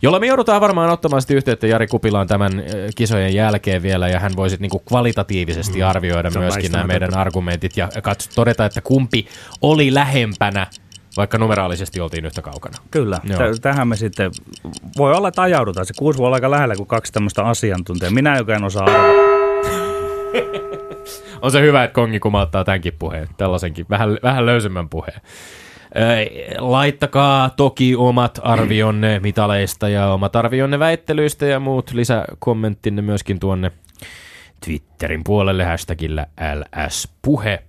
[0.01, 2.63] Jolla me joudutaan varmaan ottamaan sitten yhteyttä Jari Kupilaan tämän
[2.95, 5.87] kisojen jälkeen vielä, ja hän voisi niin kuin kvalitatiivisesti mm.
[5.87, 9.27] arvioida Se myöskin nämä meidän argumentit ja katso, todeta, että kumpi
[9.61, 10.67] oli lähempänä,
[11.17, 12.77] vaikka numeraalisesti oltiin yhtä kaukana.
[12.91, 13.19] Kyllä.
[13.27, 14.31] Tä- tähän me sitten,
[14.97, 15.85] voi olla, että ajaudutaan.
[15.85, 18.11] Se kuusi voi olla aika lähellä kuin kaksi tämmöistä asiantuntijaa.
[18.11, 19.35] Minä, joka en osaa arvata.
[21.45, 25.21] On se hyvä, että Kongi kumauttaa tämänkin puheen, tällaisenkin vähän, vähän löysemmän puheen.
[25.95, 26.01] Ö,
[26.59, 33.71] Laittakaa toki omat arvionne mitaleista ja omat arvionne väittelyistä ja muut lisäkommenttinne myöskin tuonne
[34.65, 37.63] Twitterin puolelle hashtagillä LS-puhe.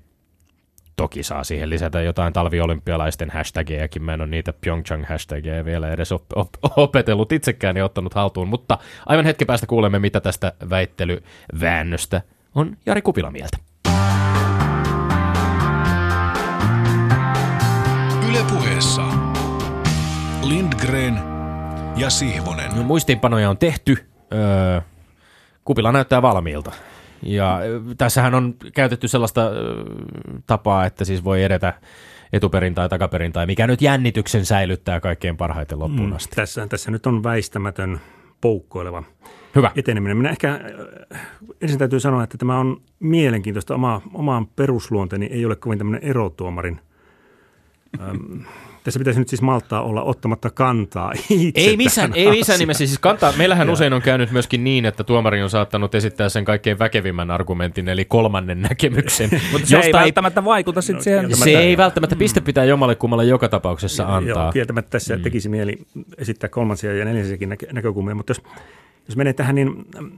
[0.97, 4.03] Toki saa siihen lisätä jotain talviolympialaisten hashtagejakin.
[4.03, 8.79] Mä en ole niitä Pyeongchang-hashtageja vielä edes op- op- opetellut itsekään ja ottanut haltuun, mutta
[9.07, 12.23] aivan hetken päästä kuulemme, mitä tästä väittelyväännöstä
[12.57, 13.59] on Jari Kupila mieltä.
[18.31, 19.03] Yle Puheessa.
[20.43, 21.19] Lindgren
[21.97, 22.71] ja Sihvonen.
[22.77, 23.97] No, muistiinpanoja on tehty.
[24.33, 24.81] Öö,
[25.65, 26.73] Kupila näyttää valmiilta.
[27.23, 27.61] Ja
[27.99, 29.51] tässähän on käytetty sellaista
[30.47, 31.75] tapaa, että siis voi edetä
[32.33, 36.37] etuperin tai takaperin tai mikä nyt jännityksen säilyttää kaikkein parhaiten loppuun asti.
[36.37, 38.01] Tässä, tässä nyt on väistämätön
[38.41, 39.03] poukkoileva
[39.57, 39.71] Hyvä.
[39.77, 40.17] eteneminen.
[40.17, 40.61] Minä ehkä
[41.15, 41.21] äh,
[41.61, 43.75] ensin täytyy sanoa, että tämä on mielenkiintoista.
[43.75, 46.81] Oma, omaan perusluonteeni ei ole kovin tämmöinen erotuomarin.
[48.01, 48.41] Öm,
[48.85, 52.87] tässä pitäisi nyt siis malttaa olla ottamatta kantaa itse Ei missään, ei missään nimessä.
[52.87, 56.79] Siis kantaa, meillähän usein on käynyt myöskin niin, että tuomari on saattanut esittää sen kaikkein
[56.79, 59.31] väkevimmän argumentin, eli kolmannen näkemyksen.
[59.53, 61.37] Mutta se ei välttämättä vaikuta sitten No, siihen.
[61.37, 64.45] se ei välttämättä piste pitää jommalle kummalle joka tapauksessa antaa.
[64.45, 65.23] Joo, kieltämättä tässä mm.
[65.23, 65.79] tekisi mieli
[66.19, 68.43] esittää kolmansia ja neljänsiäkin näkö- näkökulmia, mutta jos,
[69.09, 69.69] jos menee tähän, niin
[70.01, 70.11] mm,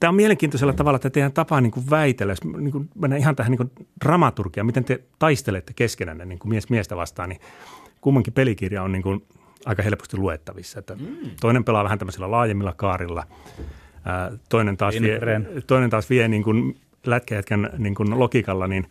[0.00, 3.36] tämä on mielenkiintoisella tavalla, että teidän tapa niin kuin väitellä, jos niin kuin mennään ihan
[3.36, 3.70] tähän niin kuin
[4.04, 7.40] dramaturgiaan, miten te taistelette keskenänne niin kuin mies miestä vastaan, niin
[8.00, 9.26] kummankin pelikirja on niin kuin
[9.66, 10.78] aika helposti luettavissa.
[10.78, 11.16] Että mm.
[11.40, 13.26] Toinen pelaa vähän tämmöisillä laajemmilla kaarilla,
[14.04, 15.20] ää, toinen taas vie,
[15.66, 18.86] toinen taas vie niin kuin lätkäjätkän niin kuin logiikalla, niin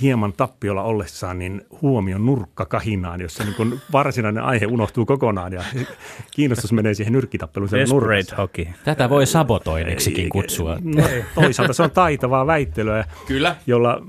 [0.00, 5.64] hieman tappiolla ollessaan niin huomion nurkka kahinaan, jossa niin kuin varsinainen aihe unohtuu kokonaan ja
[6.30, 8.36] kiinnostus menee siihen nyrkkitappeluun siellä nurkassa.
[8.36, 8.66] hockey.
[8.84, 10.78] Tätä voi sabotoinniksikin kutsua.
[10.82, 11.02] No,
[11.34, 13.56] toisaalta se on taitavaa väittelyä, Kyllä.
[13.66, 14.02] jolla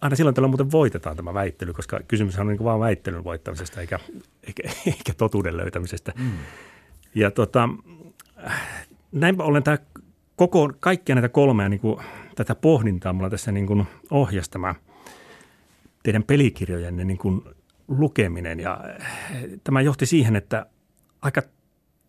[0.00, 3.98] aina silloin tällä muuten voitetaan tämä väittely, koska kysymys on niin vain väittelyn voittamisesta eikä,
[4.46, 6.12] eikä, eikä totuuden löytämisestä.
[6.18, 6.30] Mm.
[7.14, 7.68] Ja tota,
[9.12, 9.78] näinpä ollen tämä
[10.36, 12.00] koko, kaikkia näitä kolmea niin kuin,
[12.34, 14.74] tätä pohdintaa mulla tässä niin kuin ohjasi tämä
[16.02, 17.42] teidän pelikirjojenne niin kuin
[17.88, 18.60] lukeminen.
[18.60, 20.66] Ja eh, tämä johti siihen, että
[21.22, 21.42] aika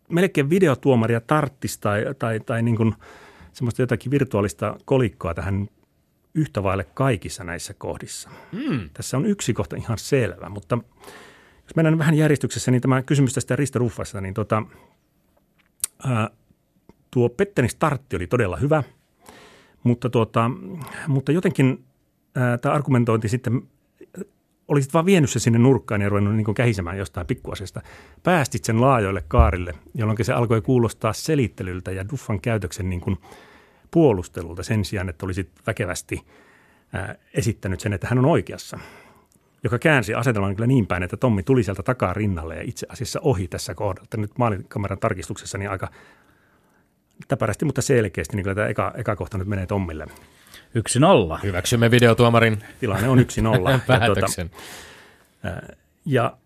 [0.08, 2.94] melkein videotuomaria tarttisi tai, tai, tai niin kuin
[3.52, 5.68] semmoista jotakin virtuaalista kolikkoa tähän
[6.34, 8.30] yhtä vaille kaikissa näissä kohdissa.
[8.52, 8.90] Mm.
[8.94, 10.78] Tässä on yksi kohta ihan selvä, mutta
[11.62, 14.62] jos mennään vähän järjestyksessä, niin tämä kysymys tästä Risto Ruffasta, niin tota,
[16.06, 16.30] ää,
[17.10, 18.82] tuo Petterin startti oli todella hyvä,
[19.82, 20.50] mutta, tuota,
[21.08, 21.84] mutta jotenkin
[22.34, 23.62] ää, tämä argumentointi sitten
[24.68, 27.82] olisit vaan vienyt se sinne nurkkaan ja ruvennut niin kähisemään jostain pikkuasesta.
[28.22, 33.18] Päästit sen laajoille kaarille, jolloin se alkoi kuulostaa selittelyltä ja Duffan käytöksen niin kuin
[33.90, 36.20] puolustelulta sen sijaan, että olisit väkevästi
[36.92, 38.78] ää, esittänyt sen, että hän on oikeassa.
[39.64, 43.20] Joka käänsi asetelman kyllä niin päin, että Tommi tuli sieltä takaa rinnalle ja itse asiassa
[43.22, 44.08] ohi tässä kohdalla.
[44.16, 45.88] Nyt maalikameran tarkistuksessa niin aika
[47.28, 50.06] täpärästi, mutta selkeästi, niin kyllä tämä eka, eka kohta nyt menee Tommille.
[50.74, 51.40] Yksi nolla.
[51.42, 53.70] Hyväksymme videotuomarin Tilanne on yksi nolla.
[53.70, 54.50] ja, tuota, päätöksen.
[56.04, 56.36] ja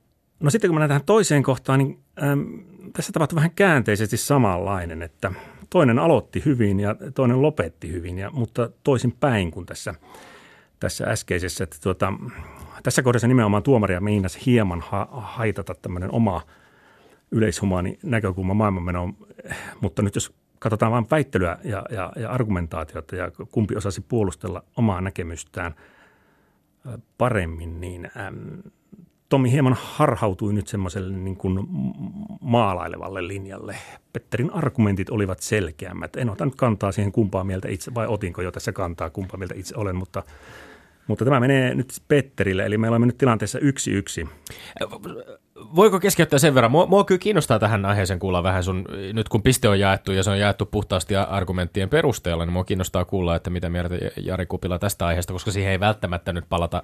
[0.40, 2.47] no sitten kun mennään tähän toiseen kohtaan, niin äm,
[2.92, 5.33] tässä tapahtui vähän käänteisesti samanlainen, että
[5.71, 9.95] toinen aloitti hyvin ja toinen lopetti hyvin, ja, mutta toisin päin kuin tässä,
[10.81, 11.64] tässä äskeisessä.
[11.64, 12.12] Että tuota,
[12.83, 16.42] tässä kohdassa nimenomaan tuomaria meinas hieman ha- haitata tämmöinen oma
[17.31, 19.16] yleishumaani näkökulma maailmanmenoon,
[19.81, 20.35] mutta nyt jos
[20.66, 25.74] katsotaan vain väittelyä ja, ja, ja argumentaatiota ja kumpi osasi puolustella omaa näkemystään
[27.18, 28.62] paremmin, niin äm,
[29.29, 31.66] Tomi hieman harhautui nyt semmoiselle niin kuin
[32.40, 33.76] maalailevalle linjalle.
[34.12, 36.16] Petterin argumentit olivat selkeämmät.
[36.16, 39.55] En ota nyt kantaa siihen kumpaa mieltä itse, vai otinko jo tässä kantaa kumpaa mieltä
[39.57, 40.22] itse olen, mutta–
[41.07, 44.29] mutta tämä menee nyt Petterille, eli meillä on mennyt tilanteessa yksi yksi.
[45.77, 46.71] Voiko keskeyttää sen verran?
[46.71, 50.23] Mua, mua kyllä kiinnostaa tähän aiheeseen kuulla vähän sun, nyt kun piste on jaettu ja
[50.23, 54.79] se on jaettu puhtaasti argumenttien perusteella, niin mua kiinnostaa kuulla, että mitä mieltä Jari Kupila
[54.79, 56.83] tästä aiheesta, koska siihen ei välttämättä nyt palata,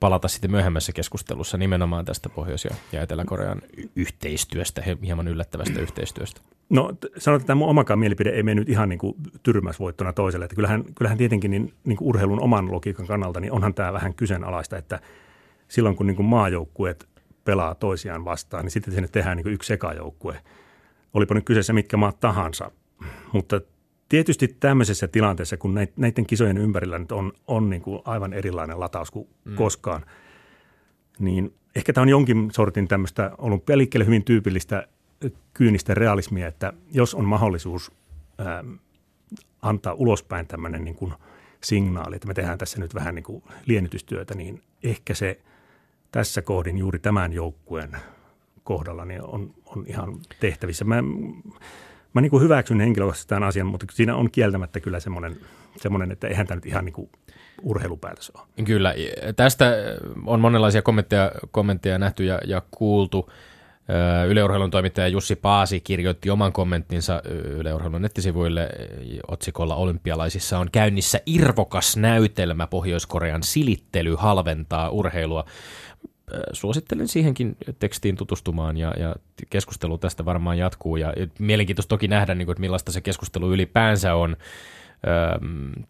[0.00, 3.62] palata sitten myöhemmässä keskustelussa nimenomaan tästä Pohjois- ja Etelä-Korean
[3.96, 6.40] yhteistyöstä, hieman yllättävästä yhteistyöstä.
[6.70, 10.44] No sanotaan, että tämä mun omakaan mielipide ei mennyt ihan niin kuin tyrmäsvoittona toiselle.
[10.44, 14.14] Että kyllähän, kyllähän tietenkin niin, niin kuin urheilun oman logiikan kannalta, niin onhan tämä vähän
[14.14, 15.00] kyseenalaista, että
[15.68, 17.11] silloin kun niin kuin maajoukkueet
[17.44, 20.40] pelaa toisiaan vastaan, niin sitten sinne tehdään niin yksi sekajoukkue.
[21.14, 22.70] Olipa nyt kyseessä mitkä maat tahansa.
[23.32, 23.60] Mutta
[24.08, 29.10] tietysti tämmöisessä tilanteessa, kun näiden kisojen ympärillä nyt on, on niin kuin aivan erilainen lataus
[29.10, 29.54] kuin mm.
[29.54, 30.06] koskaan,
[31.18, 34.88] niin ehkä tämä on jonkin sortin tämmöistä olympialiikkeelle hyvin tyypillistä
[35.54, 37.92] kyynistä realismia, että jos on mahdollisuus
[38.38, 38.64] ää,
[39.62, 41.12] antaa ulospäin tämmöinen niin kuin
[41.64, 45.40] signaali, että me tehdään tässä nyt vähän niin kuin liennytystyötä, niin ehkä se
[46.12, 47.90] tässä kohdin juuri tämän joukkueen
[48.64, 50.84] kohdalla niin on, on ihan tehtävissä.
[50.84, 51.02] Mä,
[52.14, 55.36] mä niin kuin hyväksyn henkilökohtaisesti tämän asian, mutta siinä on kieltämättä kyllä semmoinen,
[55.76, 57.10] semmoinen että eihän tämä nyt ihan niin kuin
[57.62, 58.64] urheilupäätös ole.
[58.64, 58.94] Kyllä.
[59.36, 59.72] Tästä
[60.26, 63.30] on monenlaisia kommentteja, kommentteja nähty ja, ja kuultu.
[64.28, 68.68] Yleurheilun toimittaja Jussi Paasi kirjoitti oman kommenttinsa Yleurheilun nettisivuille
[69.28, 75.44] otsikolla Olympialaisissa on käynnissä irvokas näytelmä Pohjois-Korean silittely halventaa urheilua.
[76.52, 79.16] Suosittelen siihenkin tekstiin tutustumaan ja, ja
[79.50, 80.96] keskustelu tästä varmaan jatkuu.
[80.96, 84.36] Ja mielenkiintoista toki nähdä, niin kuin, että millaista se keskustelu ylipäänsä on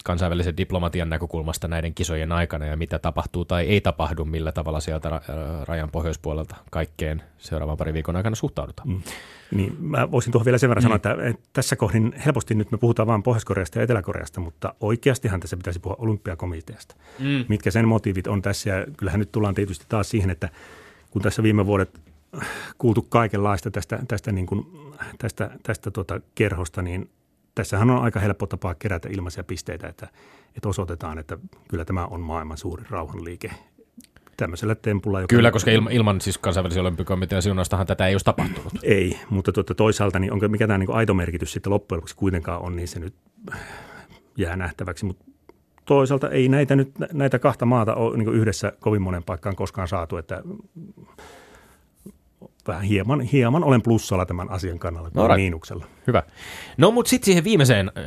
[0.04, 5.20] kansainvälisen diplomatian näkökulmasta näiden kisojen aikana ja mitä tapahtuu tai ei tapahdu, millä tavalla sieltä
[5.68, 8.88] rajan pohjoispuolelta kaikkeen seuraavan parin viikon aikana suhtaudutaan.
[8.88, 9.02] Mm.
[9.50, 10.82] Niin, mä voisin tuohon vielä sen verran mm.
[10.82, 11.16] sanoa, että
[11.52, 15.96] tässä kohdin helposti nyt me puhutaan vain Pohjois-Koreasta ja Etelä-Koreasta, mutta oikeastihan tässä pitäisi puhua
[15.98, 16.94] olympiakomiteasta.
[17.18, 17.44] Mm.
[17.48, 20.48] Mitkä sen motiivit on tässä ja kyllähän nyt tullaan tietysti taas siihen, että
[21.10, 22.00] kun tässä viime vuodet
[22.78, 24.66] kuultu kaikenlaista tästä, tästä, niin kuin,
[25.18, 27.10] tästä, tästä tota kerhosta, niin
[27.54, 30.08] tässähän on aika helppo tapa kerätä ilmaisia pisteitä, että,
[30.56, 31.38] että osoitetaan, että
[31.68, 33.50] kyllä tämä on maailman suurin rauhanliike
[34.36, 35.20] tämmöisellä tempulla.
[35.20, 38.72] Joka Kyllä, koska ilman, ilman siis kansainvälisen olympikomitean siunaustahan tätä ei olisi tapahtunut.
[38.82, 42.62] Ei, mutta tuota, toisaalta niin onko mikä tämä niin aito merkitys sitten loppujen lopuksi kuitenkaan
[42.62, 43.14] on, niin se nyt
[44.36, 45.04] jää nähtäväksi.
[45.04, 45.24] Mutta
[45.84, 50.16] toisaalta ei näitä, nyt, näitä kahta maata ole niin yhdessä kovin monen paikkaan koskaan saatu,
[50.16, 50.42] että
[52.66, 55.86] vähän hieman, hieman olen plussalla tämän asian kannalla kuin no, miinuksella.
[56.06, 56.22] Hyvä.
[56.76, 58.04] No mutta sitten siihen viimeiseen äh,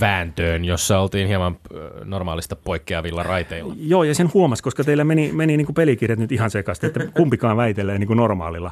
[0.00, 3.74] vääntöön, jossa oltiin hieman äh, normaalista poikkeavilla raiteilla.
[3.78, 7.06] Joo, ja sen huomasi, koska teillä meni, meni niin kuin pelikirjat nyt ihan sekaisin, että
[7.06, 8.70] kumpikaan väitelee niin kuin normaalilla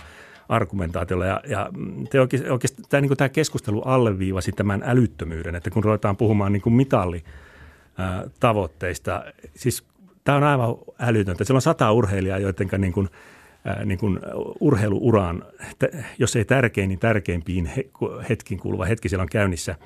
[0.48, 1.26] argumentaatiolla.
[1.26, 1.70] Ja, ja
[2.10, 6.52] te oikeasti, oikeasti tämä, niin kuin tämä keskustelu alleviivasi tämän älyttömyyden, että kun ruvetaan puhumaan
[6.52, 7.24] niin kuin mitalli
[8.40, 9.84] tavoitteista, siis
[10.24, 11.44] tämä on aivan älytöntä.
[11.44, 13.08] Siellä on sata urheilijaa, joiden niin kuin–
[13.84, 14.20] niin kuin
[14.60, 15.42] urheiluuraan,
[16.18, 17.70] jos ei tärkein, niin tärkeimpiin
[18.28, 19.76] hetkiin kuuluva hetki siellä on käynnissä.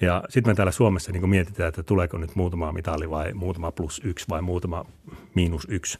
[0.00, 4.00] Ja sitten me täällä Suomessa niin mietitään, että tuleeko nyt muutama mitali vai muutama plus
[4.04, 4.84] yksi vai muutama
[5.34, 5.98] miinus yksi.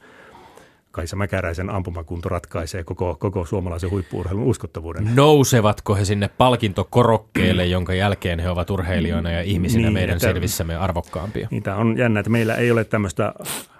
[0.90, 5.10] Kaisa Mäkäräisen ampumakunto ratkaisee koko, koko suomalaisen huippuurheilun uskottavuuden.
[5.14, 10.76] Nousevatko he sinne palkintokorokkeelle, jonka jälkeen he ovat urheilijoina ja ihmisinä niin, meidän että, selvissämme
[10.76, 11.48] arvokkaampia?
[11.50, 13.34] Niin, tämä on jännä, että meillä ei ole tämmöistä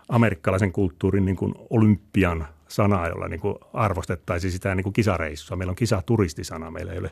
[0.09, 5.57] amerikkalaisen kulttuurin niin kuin olympian sanaa, jolla niin kuin arvostettaisiin sitä niin kuin kisareissua.
[5.57, 7.11] Meillä on kisaturistisana, meillä ei ole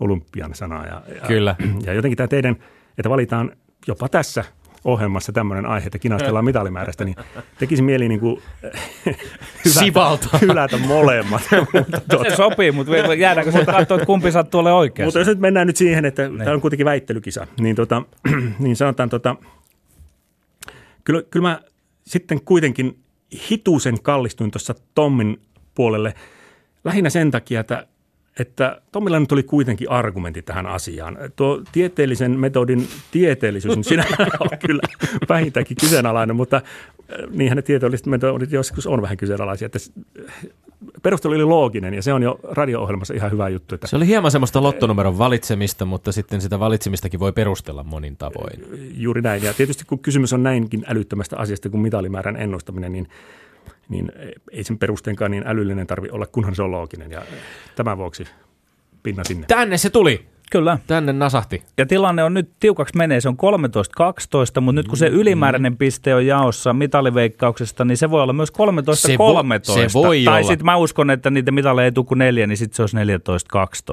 [0.00, 0.86] olympian sanaa.
[0.86, 1.56] Ja, ja, Kyllä.
[1.86, 2.56] Ja jotenkin tämä teidän,
[2.98, 3.52] että valitaan
[3.86, 4.44] jopa tässä
[4.84, 7.16] ohjelmassa tämmöinen aihe, että kinastellaan mitalimäärästä, niin
[7.58, 8.42] tekisi mieli niin kuin
[9.64, 11.42] hylätä, hylätä molemmat.
[11.72, 15.06] mutta tuota, se sopii, mutta jäädäänkö se katsoa, että kumpi sattuu ole oikeassa?
[15.06, 16.44] Mutta jos nyt mennään nyt siihen, että ne.
[16.44, 18.02] tämä on kuitenkin väittelykisa, niin, tota,
[18.58, 19.36] niin sanotaan, tota,
[21.04, 21.60] kyllä, kyllä mä
[22.06, 22.98] sitten kuitenkin
[23.50, 25.40] hituisen kallistuin tuossa Tommin
[25.74, 26.14] puolelle
[26.84, 27.86] lähinnä sen takia, että
[28.38, 31.18] että Tommilla nyt oli kuitenkin argumentti tähän asiaan.
[31.36, 34.04] Tuo tieteellisen metodin tieteellisyys, niin sinä
[34.40, 34.82] on kyllä
[35.28, 36.62] vähintäänkin kyseenalainen, mutta
[37.30, 39.66] niinhän ne tieteelliset metodit joskus on vähän kyseenalaisia.
[39.66, 39.78] Että
[41.02, 43.74] perustelu oli looginen ja se on jo radio-ohjelmassa ihan hyvä juttu.
[43.74, 48.64] Että se oli hieman semmoista lottonumeron valitsemista, mutta sitten sitä valitsemistakin voi perustella monin tavoin.
[48.94, 49.42] Juuri näin.
[49.42, 53.08] Ja tietysti kun kysymys on näinkin älyttömästä asiasta kuin mitalimäärän ennustaminen, niin
[53.88, 54.12] niin
[54.52, 57.10] ei sen perusteenkaan niin älyllinen tarvi olla, kunhan se on looginen.
[57.10, 57.22] Ja
[57.76, 58.24] tämän vuoksi
[59.02, 59.46] pinna sinne.
[59.46, 60.26] Tänne se tuli.
[60.50, 60.78] Kyllä.
[60.86, 61.62] Tänne nasahti.
[61.78, 63.36] Ja tilanne on nyt tiukaksi menee, se on
[64.56, 68.52] 13-12, mutta nyt kun se ylimääräinen piste on jaossa mitaliveikkauksesta, niin se voi olla myös
[68.52, 68.54] 13-13.
[68.94, 72.46] Se vo- se voi tai sitten mä uskon, että niitä mitaleja ei tule kuin neljä,
[72.46, 73.00] niin sitten se olisi 14-12.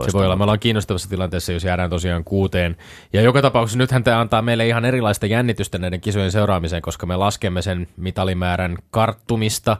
[0.05, 0.35] Se voi olla.
[0.35, 2.75] Me ollaan kiinnostavassa tilanteessa, jos jäädään tosiaan kuuteen.
[3.13, 7.15] Ja joka tapauksessa nythän tämä antaa meille ihan erilaista jännitystä näiden kisojen seuraamiseen, koska me
[7.15, 9.77] laskemme sen mitalimäärän karttumista.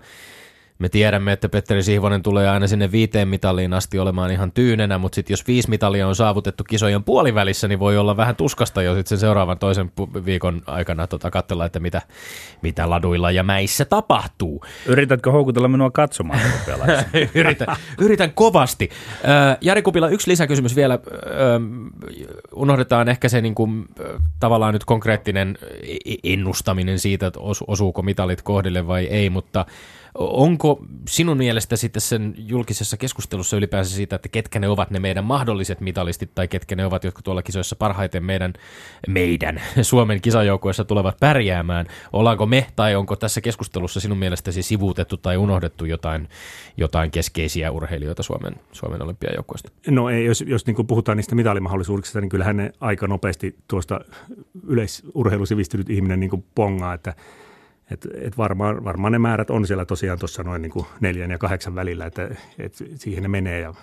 [0.79, 5.15] Me tiedämme, että Petteri Sihvonen tulee aina sinne viiteen mitaliin asti olemaan ihan tyynenä, mutta
[5.15, 9.09] sitten jos viisi mitalia on saavutettu kisojen puolivälissä, niin voi olla vähän tuskasta jo sitten
[9.09, 9.91] sen seuraavan toisen
[10.25, 12.01] viikon aikana tota, katsella, että mitä,
[12.61, 14.65] mitä laduilla ja mäissä tapahtuu.
[14.85, 16.39] Yritätkö houkutella minua katsomaan
[17.35, 17.67] yritän,
[17.99, 18.89] yritän kovasti.
[19.61, 20.99] Jari Kupila, yksi lisäkysymys vielä.
[22.55, 23.85] Unohdetaan ehkä se niin kuin,
[24.39, 25.57] tavallaan nyt konkreettinen
[26.23, 29.65] ennustaminen siitä, että osu- osuuko mitalit kohdille vai ei, mutta
[30.17, 35.23] onko sinun mielestä sitten sen julkisessa keskustelussa ylipäänsä siitä, että ketkä ne ovat ne meidän
[35.23, 38.54] mahdolliset mitalistit tai ketkä ne ovat, jotka tuolla kisoissa parhaiten meidän,
[39.08, 41.86] meidän Suomen kisajoukoissa tulevat pärjäämään?
[42.13, 46.30] Ollaanko me tai onko tässä keskustelussa sinun mielestäsi sivuutettu tai unohdettu jotain,
[46.78, 49.71] jotain keskeisiä urheilijoita Suomen, Suomen olympiajoukkoista?
[49.88, 53.99] No ei, jos, jos niin puhutaan niistä mitalimahdollisuuksista, niin kyllähän ne aika nopeasti tuosta
[54.67, 57.13] yleisurheilusivistynyt ihminen niin pongaa, että
[57.91, 61.38] et, et varmaan, varmaan ne määrät on siellä tosiaan tuossa noin niin kuin neljän ja
[61.38, 63.74] kahdeksan välillä, että et siihen ne menee ja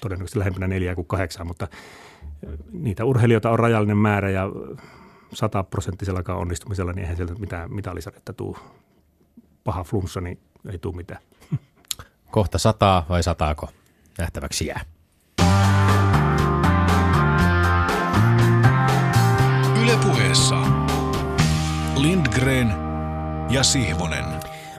[0.00, 1.68] todennäköisesti lähempänä neljää kuin kahdeksan, mutta
[2.72, 4.50] niitä urheilijoita on rajallinen määrä ja
[5.32, 8.58] sataprosenttisellakaan onnistumisella, niin eihän sieltä mitään mitalisarjetta tuu
[9.64, 10.38] paha flunssa, niin
[10.72, 11.20] ei tule mitään.
[12.30, 13.68] Kohta sataa vai sataako?
[14.18, 14.80] Nähtäväksi jää.
[19.82, 20.62] Ylepuheessa
[21.96, 22.91] Lindgren
[23.52, 24.24] ja Sihvonen.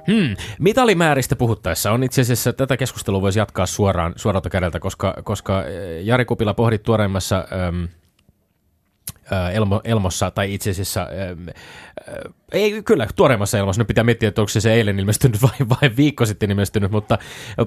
[0.08, 0.36] Hmm.
[0.60, 6.04] Mitalimääristä puhuttaessa on itse asiassa, tätä keskustelua voisi jatkaa suoraan, suoralta kädeltä, koska, koska eh,
[6.06, 7.44] Jari Kupila pohdit tuoreimmassa ä,
[9.54, 11.54] Elmo, Elmossa, tai itse asiassa, äm, ä,
[12.52, 15.92] ei kyllä, tuoreimmassa Elmossa, nyt pitää miettiä, että onko se, se eilen ilmestynyt vai, vai
[15.98, 17.18] viikko sitten ilmestynyt, mutta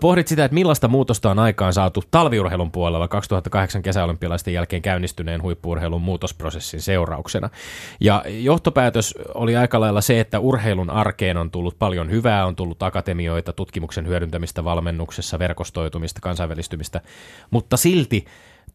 [0.00, 6.02] pohdit sitä, että millaista muutosta on aikaan saatu talviurheilun puolella 2008 kesäolympialaisten jälkeen käynnistyneen huippuurheilun
[6.02, 7.50] muutosprosessin seurauksena.
[8.00, 12.82] Ja johtopäätös oli aika lailla se, että urheilun arkeen on tullut paljon hyvää, on tullut
[12.82, 17.00] akatemioita, tutkimuksen hyödyntämistä valmennuksessa, verkostoitumista, kansainvälistymistä,
[17.50, 18.24] mutta silti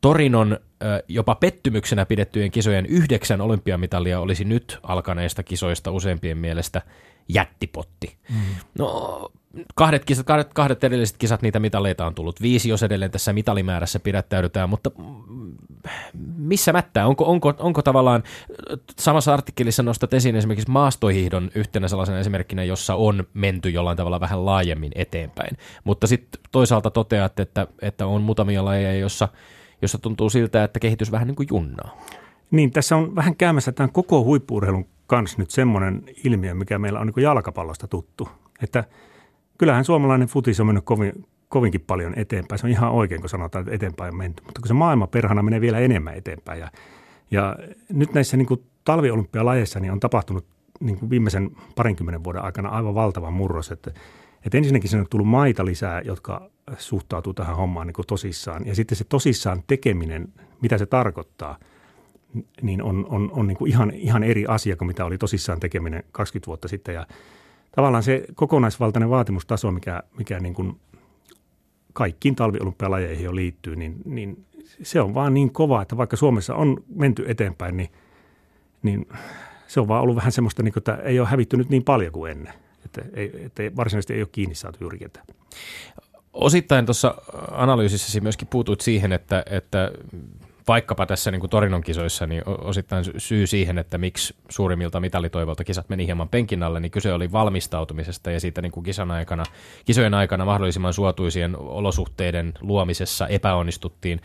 [0.01, 0.59] Torinon
[1.07, 6.81] jopa pettymyksenä pidettyjen kisojen yhdeksän olympiamitalia olisi nyt alkaneista kisoista useimpien mielestä
[7.29, 8.17] jättipotti.
[8.29, 8.35] Mm.
[8.79, 9.31] No,
[9.75, 13.99] kahdet, kisat, kahdet, kahdet edelliset kisat, niitä mitaleita on tullut viisi, jos edelleen tässä mitalimäärässä
[13.99, 14.91] pidättäydytään, mutta
[16.37, 17.07] missä mättää?
[17.07, 18.23] Onko, onko, onko tavallaan,
[18.99, 24.45] samassa artikkelissa nostat esiin esimerkiksi maastohiihdon yhtenä sellaisena esimerkkinä, jossa on menty jollain tavalla vähän
[24.45, 29.27] laajemmin eteenpäin, mutta sitten toisaalta toteat, että, että on muutamia lajeja, jossa
[29.81, 31.97] jossa tuntuu siltä, että kehitys vähän niin kuin junnaa.
[32.51, 37.07] Niin, tässä on vähän käymässä tämän koko huippuurheilun kanssa nyt semmoinen ilmiö, mikä meillä on
[37.07, 38.29] niin jalkapallosta tuttu.
[38.63, 38.83] Että
[39.57, 42.59] kyllähän suomalainen futis on mennyt kovin, kovinkin paljon eteenpäin.
[42.59, 44.43] Se on ihan oikein, kun sanotaan, että eteenpäin on menty.
[44.45, 46.59] Mutta kun se maailma perhana menee vielä enemmän eteenpäin.
[46.59, 46.71] Ja,
[47.31, 47.55] ja
[47.89, 50.45] nyt näissä niin kuin talviolympialajeissa niin on tapahtunut
[50.79, 53.71] niin kuin viimeisen parinkymmenen vuoden aikana aivan valtava murros.
[53.71, 53.91] Että,
[54.45, 58.67] että ensinnäkin sinne on tullut maita lisää, jotka suhtautuu tähän hommaan niin kuin tosissaan.
[58.67, 60.27] Ja sitten se tosissaan tekeminen,
[60.61, 61.57] mitä se tarkoittaa,
[62.61, 66.03] niin on, on, on niin kuin ihan, ihan eri asia kuin mitä oli tosissaan tekeminen
[66.11, 66.95] 20 vuotta sitten.
[66.95, 67.07] Ja
[67.75, 70.79] tavallaan se kokonaisvaltainen vaatimustaso, mikä, mikä niin kuin
[71.93, 74.45] kaikkiin talviolympialajeihin jo liittyy, niin, niin
[74.83, 77.89] se on vaan niin kova, että vaikka Suomessa on menty eteenpäin, niin,
[78.83, 79.07] niin
[79.67, 82.31] se on vaan ollut vähän semmoista, niin kuin, että ei ole hävittynyt niin paljon kuin
[82.31, 82.53] ennen.
[82.97, 85.25] Että, ei, että varsinaisesti ei ole kiinni saatu juuri ketään.
[86.33, 87.15] Osittain tuossa
[87.51, 89.91] analyysissäsi myöskin puutuit siihen, että, että
[90.67, 95.89] vaikkapa tässä niin kuin Torinon kisoissa, niin osittain syy siihen, että miksi suurimmilta mitalitoivolta kisat
[95.89, 99.43] meni hieman penkin alle, niin kyse oli valmistautumisesta ja siitä niin kuin kisan aikana,
[99.85, 104.21] kisojen aikana mahdollisimman suotuisien olosuhteiden luomisessa epäonnistuttiin.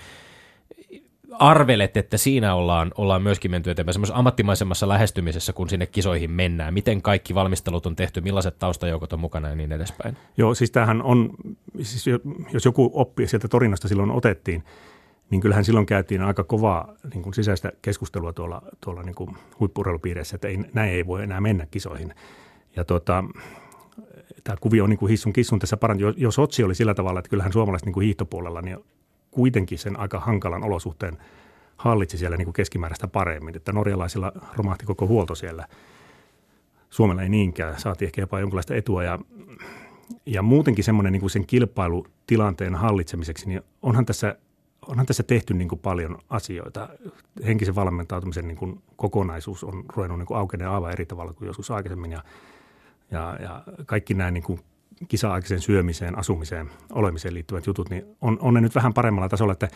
[1.32, 6.74] Arvelet, että siinä ollaan, ollaan myöskin menty eteenpäin semmoisessa ammattimaisemmassa lähestymisessä, kun sinne kisoihin mennään.
[6.74, 10.16] Miten kaikki valmistelut on tehty, millaiset taustajoukot on mukana ja niin edespäin?
[10.36, 11.30] Joo, siis tämähän on,
[11.82, 12.06] siis
[12.52, 14.64] jos joku oppi sieltä Torinosta silloin otettiin,
[15.30, 20.34] niin kyllähän silloin käytiin aika kovaa niin kuin sisäistä keskustelua tuolla, tuolla niin kuin huippurheilupiireissä,
[20.34, 22.14] että ei, näin ei voi enää mennä kisoihin.
[22.76, 23.24] Ja tota,
[24.44, 26.16] tämä kuvio on niin kuin hissun kissun tässä parantunut.
[26.18, 28.78] Jo, jo Sotsi oli sillä tavalla, että kyllähän suomalaiset niin kuin hiihtopuolella niin
[29.36, 31.18] kuitenkin sen aika hankalan olosuhteen
[31.76, 33.56] hallitsi siellä niin kuin keskimääräistä paremmin.
[33.56, 35.66] Että norjalaisilla romahti koko huolto siellä.
[36.90, 39.18] Suomella ei niinkään, saatiin ehkä jopa jonkinlaista etua ja,
[40.26, 44.36] ja muutenkin semmoinen niin kuin sen kilpailutilanteen hallitsemiseksi, niin onhan tässä
[44.86, 46.88] onhan tässä tehty niin kuin paljon asioita.
[47.46, 52.12] Henkisen valmentautumisen niin kuin kokonaisuus on ruvennut niin aukenemaan aivan eri tavalla kuin joskus aikaisemmin
[52.12, 52.24] ja,
[53.10, 54.60] ja, ja kaikki nämä niin kuin
[55.08, 59.68] kisa-aikaiseen syömiseen, asumiseen, olemiseen liittyvät jutut, niin on, on ne nyt vähän paremmalla tasolla, että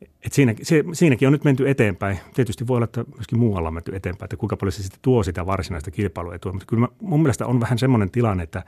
[0.00, 2.18] et siinä, se, siinäkin on nyt menty eteenpäin.
[2.34, 5.22] Tietysti voi olla, että myöskin muualla on menty eteenpäin, että kuinka paljon se sitten tuo
[5.22, 6.52] sitä varsinaista kilpailuetua.
[6.52, 8.64] Mutta kyllä mä, mun mielestä on vähän semmoinen tilanne, että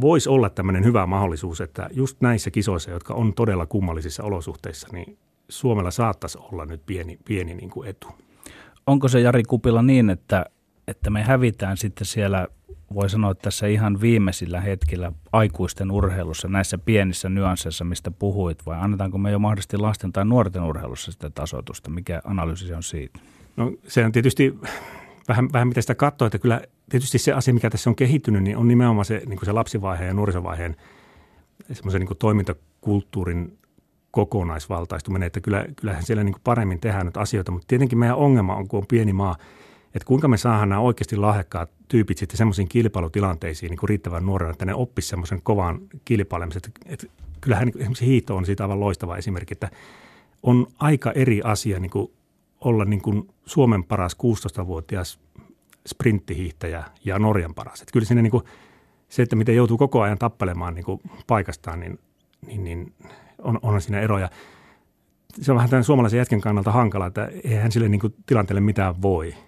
[0.00, 5.18] voisi olla tämmöinen hyvä mahdollisuus, että just näissä kisoissa, jotka on todella kummallisissa olosuhteissa, niin
[5.48, 8.08] Suomella saattaisi olla nyt pieni, pieni niin kuin etu.
[8.86, 10.46] Onko se Jari Kupila niin, että,
[10.88, 12.48] että me hävitään sitten siellä
[12.94, 18.78] voi sanoa että tässä ihan viimeisillä hetkillä aikuisten urheilussa, näissä pienissä nyansseissa, mistä puhuit, vai
[18.80, 21.90] annetaanko me jo mahdollisesti lasten tai nuorten urheilussa sitä tasoitusta?
[21.90, 23.20] Mikä analyysi on siitä?
[23.56, 24.58] No se on tietysti
[25.28, 26.60] vähän, vähän mitä sitä katsoo, että kyllä
[26.90, 30.14] tietysti se asia, mikä tässä on kehittynyt, niin on nimenomaan se, niin se lapsivaiheen ja
[30.14, 30.76] nuorisovaiheen
[31.72, 33.58] semmoisen niin toimintakulttuurin
[34.10, 38.68] kokonaisvaltaistuminen, että kyllä, kyllähän siellä niin paremmin tehdään nyt asioita, mutta tietenkin meidän ongelma on,
[38.68, 39.36] kun on pieni maa–
[39.94, 44.50] että kuinka me saadaan nämä oikeasti lahjakkaat tyypit sitten semmoisiin kilpailutilanteisiin niin kuin riittävän nuorena,
[44.50, 46.62] että ne oppisivat semmoisen kovan kilpailemisen.
[46.66, 47.06] Että, että
[47.40, 49.70] kyllähän niin esimerkiksi hiito on siitä aivan loistava esimerkki, että
[50.42, 52.12] on aika eri asia niin kuin
[52.60, 55.20] olla niin kuin Suomen paras 16-vuotias
[55.86, 57.80] sprinttihiihtäjä ja Norjan paras.
[57.80, 58.44] Että kyllä siinä niin kuin
[59.08, 61.98] se, että miten joutuu koko ajan tappelemaan niin kuin paikastaan, niin,
[62.46, 62.92] niin, niin
[63.38, 64.30] on, on siinä eroja.
[65.40, 69.02] Se on vähän tämän suomalaisen jätken kannalta hankala, että eihän sille niin kuin tilanteelle mitään
[69.02, 69.34] voi–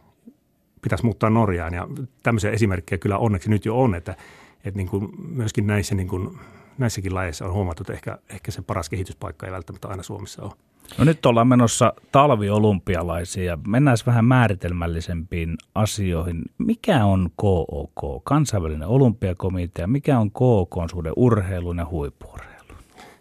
[0.83, 1.75] pitäisi muuttaa Norjaan.
[1.75, 1.89] Ja
[2.23, 4.17] tämmöisiä esimerkkejä kyllä onneksi nyt jo on, että,
[4.65, 6.39] että niin kuin myöskin näissä, niin kuin,
[6.79, 10.53] näissäkin lajeissa on huomattu, että ehkä, ehkä se paras kehityspaikka ei välttämättä aina Suomessa ole.
[10.99, 16.43] No nyt ollaan menossa talviolympialaisiin ja mennään vähän määritelmällisempiin asioihin.
[16.59, 22.77] Mikä on KOK, kansainvälinen olympiakomitea, mikä on KOK suhde urheilun ja huippuurheilun?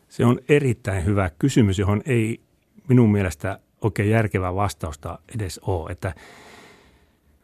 [0.08, 2.42] Se on erittäin hyvä kysymys, johon ei
[2.88, 5.92] minun mielestä oikein järkevää vastausta edes ole.
[5.92, 6.14] Että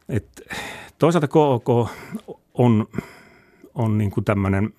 [0.09, 0.41] et
[0.99, 1.69] toisaalta KOK
[2.53, 2.87] on,
[3.75, 4.73] on niin kuin tämmöinen,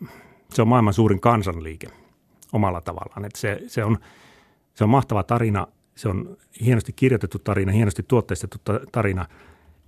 [0.55, 1.87] se on maailman suurin kansanliike
[2.53, 3.25] omalla tavallaan.
[3.25, 3.99] Et se, se, on,
[4.75, 8.59] se on mahtava tarina, se on hienosti kirjoitettu tarina, hienosti tuotteistettu
[8.93, 9.27] tarina,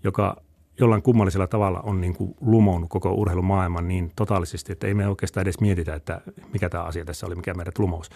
[0.05, 0.36] joka
[0.80, 5.43] jollain kummallisella tavalla on niin kuin lumounut koko urheilumaailman niin totaalisesti, että ei me oikeastaan
[5.43, 6.20] edes mietitä, että
[6.53, 8.11] mikä tämä asia tässä oli, mikä meidät lumous.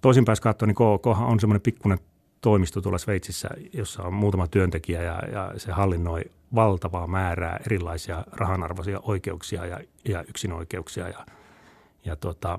[0.00, 1.98] Toisinpäin katsoen, niin KOK on semmoinen pikkuinen
[2.40, 6.22] toimisto tuolla Sveitsissä, jossa on muutama työntekijä ja, ja se hallinnoi
[6.54, 11.26] valtavaa määrää erilaisia rahanarvoisia oikeuksia ja, ja yksinoikeuksia ja,
[12.04, 12.58] ja tota,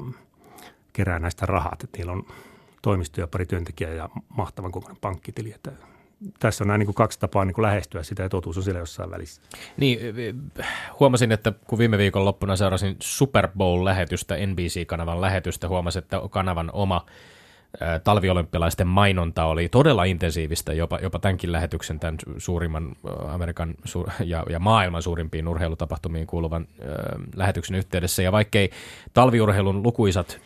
[0.93, 1.83] kerää näistä rahat.
[1.83, 2.25] Et niillä on
[2.81, 5.51] toimisto ja pari työntekijää ja mahtavan kokoinen pankkitili.
[5.51, 5.71] Että
[6.39, 8.79] tässä on näin niin kuin kaksi tapaa niin kuin lähestyä sitä ja totuus on siellä
[8.79, 9.41] jossain välissä.
[9.77, 9.99] Niin,
[10.99, 17.05] huomasin, että kun viime viikon loppuna seurasin Super Bowl-lähetystä, NBC-kanavan lähetystä, huomasin, että kanavan oma–
[18.03, 22.95] talviolympialaisten mainonta oli todella intensiivistä, jopa, jopa tämänkin lähetyksen, tämän suurimman
[23.27, 26.87] Amerikan suur, ja, ja maailman suurimpiin urheilutapahtumiin kuuluvan äh,
[27.35, 28.21] lähetyksen yhteydessä.
[28.21, 28.71] Ja vaikkei
[29.13, 30.41] talviurheilun lukuisat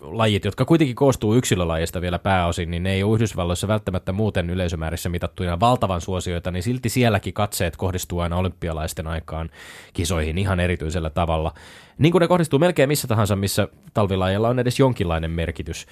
[0.00, 5.08] lajit, jotka kuitenkin koostuu yksilölajista vielä pääosin, niin ne ei ole Yhdysvalloissa välttämättä muuten yleisömäärissä
[5.08, 9.50] mitattuina valtavan suosioita, niin silti sielläkin katseet kohdistuu aina olympialaisten aikaan
[9.92, 11.54] kisoihin ihan erityisellä tavalla.
[11.98, 15.86] Niin kuin ne kohdistuu melkein missä tahansa, missä talvilajilla on edes jonkinlainen merkitys.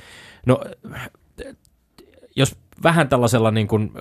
[0.46, 0.64] No,
[2.36, 3.92] jos vähän tällaisella niin kuin,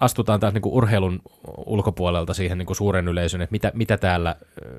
[0.00, 1.20] astutaan taas niin kuin urheilun
[1.66, 4.36] ulkopuolelta siihen niin kuin suuren yleisön, että mitä, mitä, täällä,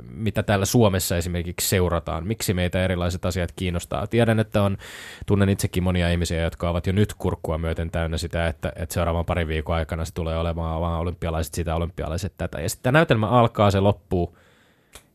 [0.09, 4.07] mitä täällä Suomessa esimerkiksi seurataan, miksi meitä erilaiset asiat kiinnostaa.
[4.07, 4.77] Tiedän, että on,
[5.25, 9.25] tunnen itsekin monia ihmisiä, jotka ovat jo nyt kurkkua myöten täynnä sitä, että, että seuraavan
[9.25, 12.61] parin viikon aikana se tulee olemaan vaan olympialaiset sitä, olympialaiset tätä.
[12.61, 14.37] Ja sitten näytelmä alkaa, se loppuu,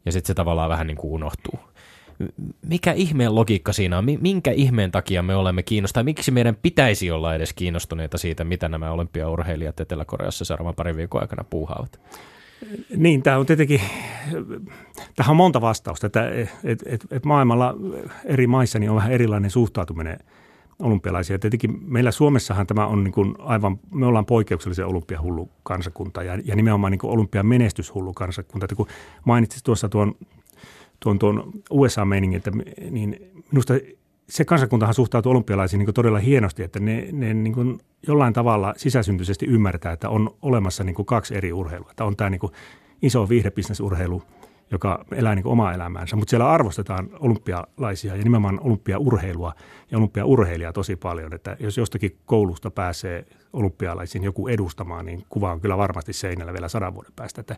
[0.06, 1.58] ja sitten se tavallaan vähän niin kuin unohtuu
[2.66, 4.04] mikä ihmeen logiikka siinä on?
[4.20, 6.04] Minkä ihmeen takia me olemme kiinnostuneita?
[6.04, 11.44] Miksi meidän pitäisi olla edes kiinnostuneita siitä, mitä nämä olympiaurheilijat Etelä-Koreassa seuraavan parin viikon aikana
[11.44, 12.00] puuhaavat?
[12.96, 13.80] Niin, tämä on tietenkin,
[15.16, 16.30] tähän on monta vastausta, että
[16.64, 17.74] et, et, et maailmalla
[18.24, 20.18] eri maissa niin on vähän erilainen suhtautuminen
[20.78, 21.38] olympialaisia.
[21.38, 26.56] Tietenkin meillä Suomessahan tämä on niin kuin aivan, me ollaan poikkeuksellisen olympiahullu kansakunta ja, ja
[26.56, 28.64] nimenomaan niin olympiamenestyshullu kansakunta.
[28.64, 28.86] Että kun
[29.24, 30.14] mainitsit tuossa tuon
[31.00, 32.50] tuon, tuon USA-meiningin, että
[32.90, 33.74] niin minusta
[34.28, 39.92] se kansakuntahan suhtautuu olympialaisiin niin todella hienosti, että ne, ne niin jollain tavalla sisäsyntyisesti ymmärtää,
[39.92, 41.90] että on olemassa niin kuin kaksi eri urheilua.
[41.90, 42.52] Että on tämä niin kuin
[43.02, 44.22] iso viihdebisnesurheilu,
[44.70, 49.54] joka elää niin omaa elämäänsä, mutta siellä arvostetaan olympialaisia ja nimenomaan olympiaurheilua
[49.90, 51.34] ja olympiaurheilijaa tosi paljon.
[51.34, 56.68] Että jos jostakin koulusta pääsee olympialaisiin joku edustamaan, niin kuva on kyllä varmasti seinällä vielä
[56.68, 57.40] sadan vuoden päästä.
[57.40, 57.56] Että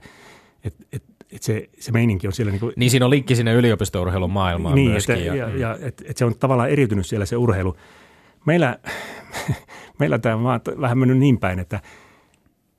[0.64, 1.02] et, et,
[1.32, 2.50] et se, se meininki on siellä.
[2.50, 5.14] Niin, kuin, niin siinä on linkki sinne yliopistourheilun maailmaan niin, myöskin.
[5.14, 7.76] Että, ja, ja, ja et, et se on tavallaan eriytynyt siellä se urheilu.
[8.46, 8.78] meillä,
[9.98, 11.80] meillä tämä on vaan vähän mennyt niin päin, että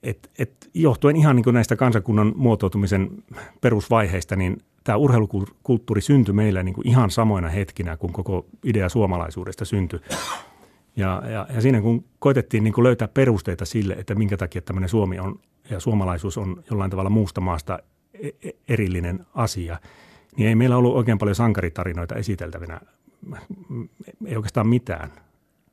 [0.03, 3.09] et, et johtuen ihan niin kuin näistä kansakunnan muotoutumisen
[3.61, 9.65] perusvaiheista, niin tämä urheilukulttuuri syntyi meillä niin kuin ihan samoina hetkinä, kun koko idea suomalaisuudesta
[9.65, 9.99] syntyi.
[10.95, 14.89] Ja, ja, ja siinä kun koitettiin niin kuin löytää perusteita sille, että minkä takia tämmöinen
[14.89, 15.39] Suomi on
[15.69, 17.79] ja suomalaisuus on jollain tavalla muusta maasta
[18.67, 19.79] erillinen asia,
[20.37, 22.81] niin ei meillä ollut oikein paljon sankaritarinoita esiteltävinä,
[24.25, 25.11] ei oikeastaan mitään.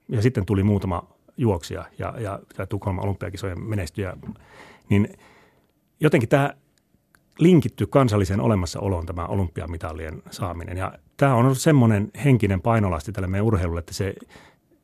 [0.09, 4.17] Ja sitten tuli muutama juoksija ja, ja, ja Tukholman olympiakisojen menestyjä,
[4.89, 5.09] niin
[6.01, 6.55] jotenkin tämä
[7.39, 10.77] linkitty kansalliseen olemassaoloon tämä olympiamitalien saaminen.
[10.77, 14.15] Ja tämä on ollut semmoinen henkinen painolasti tälle meidän urheilulle, että se,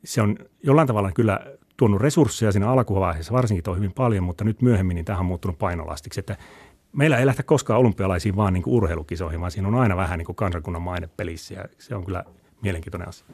[0.05, 1.41] se on jollain tavalla kyllä
[1.77, 5.59] tuonut resursseja siinä alkuvaiheessa, varsinkin tuo hyvin paljon, mutta nyt myöhemmin niin tähän on muuttunut
[5.59, 6.37] painolastiksi, että
[6.95, 10.27] meillä ei lähtä koskaan olympialaisiin vaan niin kuin urheilukisoihin, vaan siinä on aina vähän niin
[10.27, 12.25] kuin kansakunnan maine pelissä ja se on kyllä
[12.63, 13.27] mielenkiintoinen asia.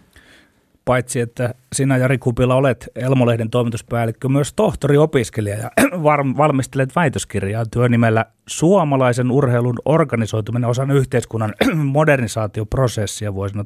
[0.84, 5.70] Paitsi, että sinä Jari Kupila olet Elmolehden toimituspäällikkö, myös tohtoriopiskelija ja
[6.36, 13.64] valmistelet väitöskirjaa työnimellä Suomalaisen urheilun organisoituminen osan yhteiskunnan modernisaatioprosessia vuosina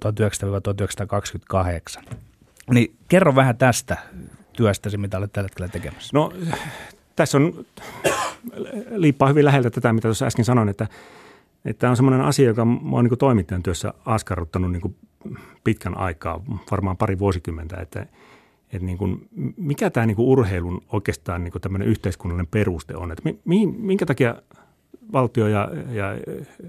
[2.01, 2.05] 1900-1928.
[2.70, 3.97] Niin kerro vähän tästä
[4.53, 6.11] työstäsi, mitä olet tällä hetkellä tekemässä.
[6.14, 6.32] No
[7.16, 7.66] tässä on,
[8.90, 10.86] liippaa hyvin läheltä tätä, mitä tuossa äsken sanoin, että,
[11.78, 14.96] tämä on semmoinen asia, joka on niin toimittajan työssä askarruttanut niin
[15.64, 18.06] pitkän aikaa, varmaan pari vuosikymmentä, että,
[18.72, 23.66] että niin kuin, mikä tämä niin urheilun oikeastaan niin tämmöinen yhteiskunnallinen peruste on, että mi,
[23.66, 24.34] minkä takia
[25.12, 26.04] valtio ja, ja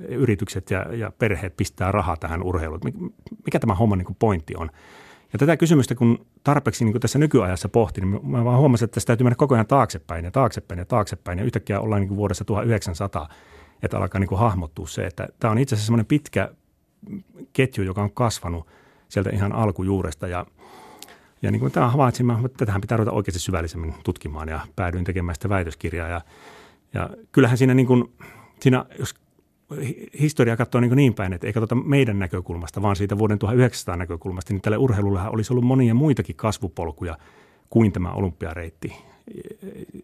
[0.09, 2.81] yritykset ja, ja perheet pistää rahaa tähän urheiluun,
[3.45, 4.69] mikä tämä homma niin pointti on.
[5.33, 8.93] Ja tätä kysymystä, kun tarpeeksi niin kuin tässä nykyajassa pohtin, niin mä vaan huomasin, että
[8.93, 11.39] tässä täytyy mennä koko ajan taaksepäin ja taaksepäin ja taaksepäin.
[11.39, 13.29] Ja yhtäkkiä ollaan niin kuin vuodessa 1900,
[13.83, 16.51] että alkaa niin kuin hahmottua se, että tämä on itse asiassa semmoinen pitkä
[17.53, 18.67] ketju, joka on kasvanut
[19.09, 20.27] sieltä ihan alkujuuresta.
[20.27, 20.45] Ja,
[21.41, 25.35] ja niin kuin tämä havaitsin, että tätähän pitää ruveta oikeasti syvällisemmin tutkimaan ja päädyin tekemään
[25.35, 26.09] sitä väitöskirjaa.
[26.09, 26.21] Ja,
[26.93, 28.13] ja kyllähän siinä, niin kuin,
[28.59, 29.15] siinä jos
[30.19, 34.53] historia katsoo niin, niin päin, että ei katsota meidän näkökulmasta, vaan siitä vuoden 1900 näkökulmasta,
[34.53, 37.17] niin tälle urheilulle olisi ollut monia muitakin kasvupolkuja
[37.69, 38.95] kuin tämä olympiareitti.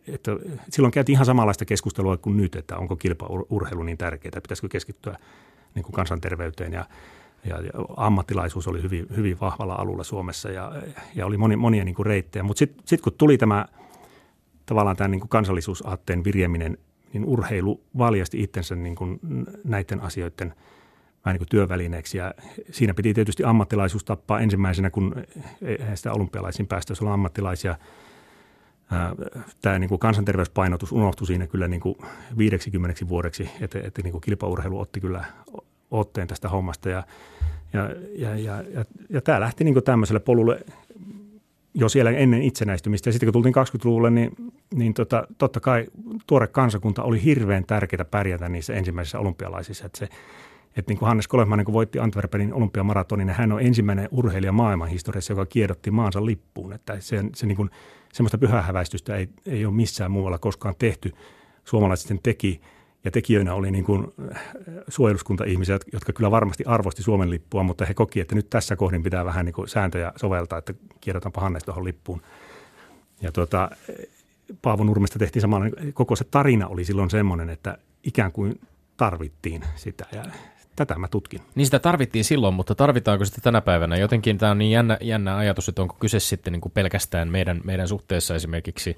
[0.08, 0.32] Että
[0.70, 5.18] silloin käytiin ihan samanlaista keskustelua kuin nyt, että onko kilpaurheilu niin tärkeää, pitäisikö keskittyä
[5.76, 6.86] niin kuin kansanterveyteen ja,
[7.46, 10.72] ja, ja ammattilaisuus oli hyvin, hyvin vahvalla alulla Suomessa ja,
[11.16, 12.44] ja oli moni, monia niin kuin reittejä.
[12.44, 13.66] Mutta sitten sit kun tuli tämä
[14.66, 16.78] tavallaan tämä niin kuin kansallisuusaatteen virjeminen–
[17.14, 19.20] niin urheilu valjasti itsensä niin kuin
[19.64, 20.54] näiden asioiden
[21.26, 22.18] vähän niin kuin työvälineeksi.
[22.18, 22.34] Ja
[22.72, 25.16] siinä piti tietysti ammattilaisuus tappaa ensimmäisenä, kun
[25.62, 27.76] eihän sitä olympialaisiin päästä, jos olla ammattilaisia.
[29.62, 31.96] Tämä niin kuin kansanterveyspainotus unohtui siinä kyllä niin kuin
[32.38, 35.26] 50 vuodeksi, että, että niin kuin kilpaurheilu otti kyllä
[35.92, 36.90] otteen tästä hommasta.
[36.90, 37.04] Ja,
[37.74, 40.66] ja, ja, ja, ja, ja tämä lähti niin kuin tämmöiselle polulle
[41.74, 43.08] jo siellä ennen itsenäistymistä.
[43.10, 44.32] Ja sitten kun tultiin 20-luvulle, niin,
[44.74, 45.88] niin tota, totta kai
[46.28, 49.86] tuore kansakunta oli hirveän tärkeää pärjätä niissä ensimmäisissä olympialaisissa.
[49.86, 50.06] Että se,
[50.78, 54.52] että niin kuin Hannes Kolehmainen, niin kun voitti Antwerpenin olympiamaratonin, niin hän on ensimmäinen urheilija
[54.52, 56.74] maailman historiassa, joka kiedotti maansa lippuun.
[56.74, 57.70] Että se, se niin kuin,
[58.14, 61.12] semmoista pyhähäväistystä ei, ei ole missään muualla koskaan tehty.
[61.64, 62.62] Suomalaiset sen teki–
[63.04, 64.42] ja tekijöinä oli niin kuin äh,
[64.88, 69.26] suojeluskunta-ihmisiä, jotka kyllä varmasti arvosti Suomen lippua, mutta he koki, että nyt tässä kohdin pitää
[69.26, 72.22] vähän niin kuin sääntöjä soveltaa, että kierrotaanpa Hannes tuohon lippuun.
[73.22, 73.70] Ja tuota,
[74.62, 78.60] Paavo Nurmesta tehtiin samalla, koko se tarina oli silloin semmoinen, että ikään kuin
[78.98, 80.06] tarvittiin sitä.
[80.12, 80.24] Ja
[80.76, 81.42] tätä mä tutkin.
[81.56, 83.98] Niin sitä tarvittiin silloin, mutta tarvitaanko sitä tänä päivänä?
[83.98, 87.62] Jotenkin tämä on niin jännä, jännä ajatus, että onko kyse sitten niin kuin pelkästään meidän,
[87.64, 88.96] meidän suhteessa esimerkiksi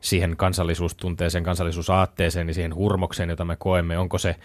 [0.00, 3.98] siihen kansallisuustunteeseen, kansallisuusaatteeseen ja siihen hurmokseen, jota me koemme.
[3.98, 4.36] Onko se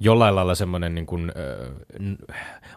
[0.00, 2.16] jollain lailla semmoinen niin kuin, äh,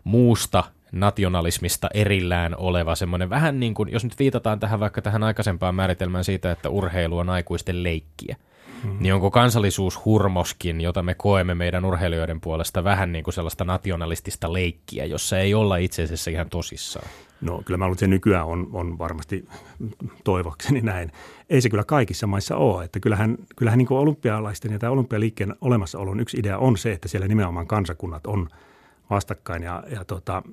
[0.04, 5.76] muusta nationalismista erillään oleva semmoinen vähän niin kuin, jos nyt viitataan tähän vaikka tähän aikaisempaan
[5.76, 8.36] määritelmään siitä, että urheilu on aikuisten leikkiä–
[8.84, 8.98] mm.
[9.00, 15.06] niin onko kansallisuushurmoskin, jota me koemme meidän urheilijoiden puolesta vähän niin kuin sellaista nationalistista leikkiä,
[15.06, 17.08] jossa ei olla itse asiassa ihan tosissaan?
[17.42, 19.48] No kyllä mä luulen, että se nykyään on, on varmasti
[20.24, 21.12] toivokseni näin.
[21.50, 22.84] Ei se kyllä kaikissa maissa ole.
[22.84, 27.08] Että kyllähän, kyllähän niin kuin olympialaisten ja tämä olympialiikkeen olemassaolon yksi idea on se, että
[27.08, 28.50] siellä nimenomaan kansakunnat on
[29.10, 30.44] vastakkain ja, ja tota,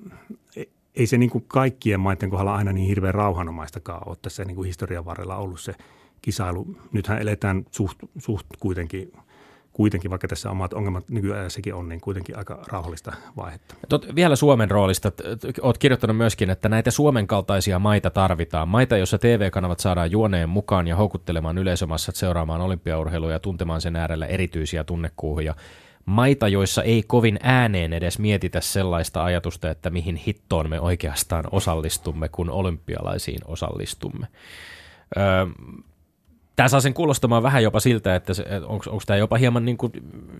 [0.55, 0.63] e,
[0.95, 4.65] ei se niin kuin kaikkien maiden kohdalla aina niin hirveän rauhanomaistakaan ole tässä niin kuin
[4.65, 5.75] historian varrella ollut se–
[6.21, 6.67] kisailu.
[6.91, 9.13] Nythän eletään suht, suht kuitenkin,
[9.73, 13.75] kuitenkin, vaikka tässä omat ongelmat nykyajassakin on, niin kuitenkin aika rauhallista vaihetta.
[13.89, 15.11] Tot, vielä Suomen roolista.
[15.61, 18.67] Olet kirjoittanut myöskin, että näitä Suomen kaltaisia maita tarvitaan.
[18.67, 24.25] Maita, joissa TV-kanavat saadaan juoneen mukaan ja houkuttelemaan yleisömassat seuraamaan olympiaurheilua ja tuntemaan sen äärellä
[24.25, 25.55] erityisiä tunnekuuhuja.
[26.05, 32.29] maita, joissa ei kovin ääneen edes mietitä sellaista ajatusta, että mihin hittoon me oikeastaan osallistumme,
[32.29, 34.27] kun olympialaisiin osallistumme.
[35.17, 35.23] Öö,
[36.61, 38.33] Tämä saa sen kuulostamaan vähän jopa siltä, että
[38.65, 39.91] onko tämä jopa hieman, niin kuin,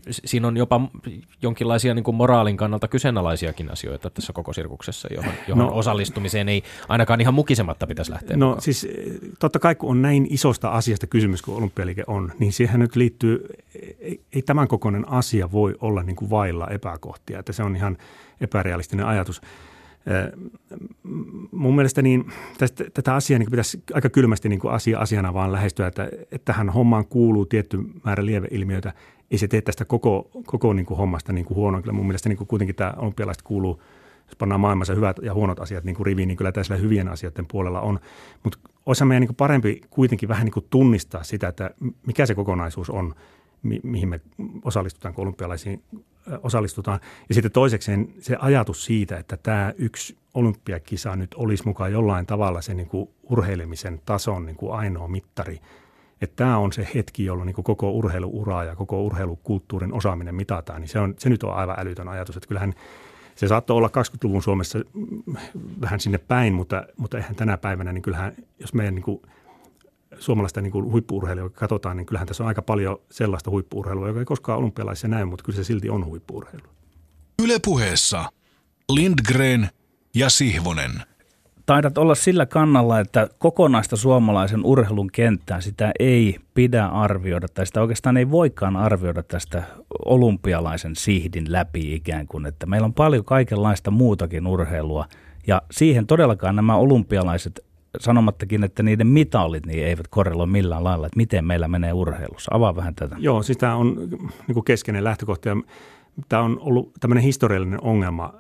[0.10, 0.82] siinä on jopa
[1.42, 6.64] jonkinlaisia niin kuin moraalin kannalta kyseenalaisiakin asioita tässä koko sirkuksessa, johon, johon no, osallistumiseen ei
[6.90, 8.38] ainakaan ihan mukisematta pitäisi lähteä.
[8.38, 8.62] No mukaan.
[8.62, 8.88] siis
[9.40, 13.48] totta kai kun on näin isosta asiasta kysymys kuin olympialiike on, niin siihen nyt liittyy,
[14.00, 17.98] ei, ei tämän kokoinen asia voi olla niin kuin vailla epäkohtia, että se on ihan
[18.42, 19.42] epärealistinen ajatus
[21.52, 22.26] mun mielestä niin,
[22.58, 26.46] tästä, tätä asiaa niin pitäisi aika kylmästi niin kuin asia asiana vaan lähestyä, että, että
[26.46, 28.94] tähän hommaan kuuluu tietty määrä lieveilmiöitä.
[29.32, 31.82] Ei se tee tästä koko, koko niin kuin hommasta niin kuin huonoa.
[31.82, 33.82] Kyllä mun mielestä niin kuin kuitenkin tämä olympialaiset kuuluu,
[34.26, 37.46] jos pannaan maailmassa hyvät ja huonot asiat niin kuin riviin, niin kyllä tässä hyvien asioiden
[37.52, 38.00] puolella on.
[38.44, 41.72] Mutta olisi meidän niin kuin parempi kuitenkin vähän niin kuin tunnistaa sitä, että
[42.08, 43.16] mikä se kokonaisuus on,
[43.64, 44.22] mi- mihin me
[44.64, 45.84] osallistutaan, olympialaisiin
[46.44, 47.00] osallistutaan.
[47.30, 52.62] Ja sitten toisekseen se ajatus siitä, että tämä yksi olympiakisa nyt olisi mukaan jollain tavalla
[52.62, 55.60] se niin kuin urheilemisen tason niin kuin ainoa mittari.
[56.22, 60.82] Että tämä on se hetki, jolloin niin kuin koko urheiluura ja koko urheilukulttuurin osaaminen mitataan,
[60.82, 62.38] niin se, on, se nyt on aivan älytön ajatus.
[62.38, 62.74] Että kyllähän
[63.36, 64.80] se saattoi olla 20-luvun Suomessa
[65.82, 69.22] vähän sinne päin, mutta, mutta eihän tänä päivänä, niin kyllähän jos meidän niin
[70.22, 74.26] suomalaista niin kuin huippuurheilua katsotaan, niin kyllähän tässä on aika paljon sellaista huippuurheilua, joka ei
[74.26, 76.68] koskaan olympialaisissa näy, mutta kyllä se silti on huippuurheilu.
[77.44, 78.26] Ylepuheessa
[78.94, 79.70] Lindgren
[80.16, 80.92] ja Sihvonen.
[81.66, 87.82] Taidat olla sillä kannalla, että kokonaista suomalaisen urheilun kenttää sitä ei pidä arvioida, tai sitä
[87.82, 89.64] oikeastaan ei voikaan arvioida tästä
[90.06, 95.06] olympialaisen sihdin läpi ikään kuin, että meillä on paljon kaikenlaista muutakin urheilua,
[95.48, 97.66] ja siihen todellakaan nämä olympialaiset
[98.00, 102.56] sanomattakin, että niiden mitalit niin eivät korreloi millään lailla, että miten meillä menee urheilussa.
[102.56, 103.16] Avaa vähän tätä.
[103.20, 103.96] Joo, siis tämä on
[104.48, 105.58] niin kuin keskeinen lähtökohta ja
[106.30, 108.34] tämä on ollut tämmöinen historiallinen ongelma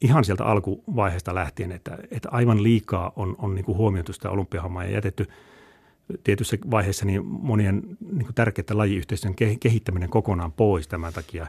[0.00, 4.84] ihan sieltä alkuvaiheesta lähtien, että, että aivan liikaa on, on niin kuin huomioitu sitä olympiahommaa
[4.84, 5.26] ja jätetty
[6.24, 11.46] tietyssä vaiheessa niin monien niin kuin tärkeitä lajiyhteisöjen kehittäminen kokonaan pois tämän takia.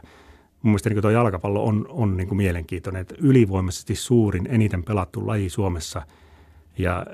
[0.62, 5.26] Mun mielestä niin tuo jalkapallo on, on niin kuin mielenkiintoinen, että ylivoimaisesti suurin, eniten pelattu
[5.26, 6.02] laji Suomessa–
[6.78, 7.06] ja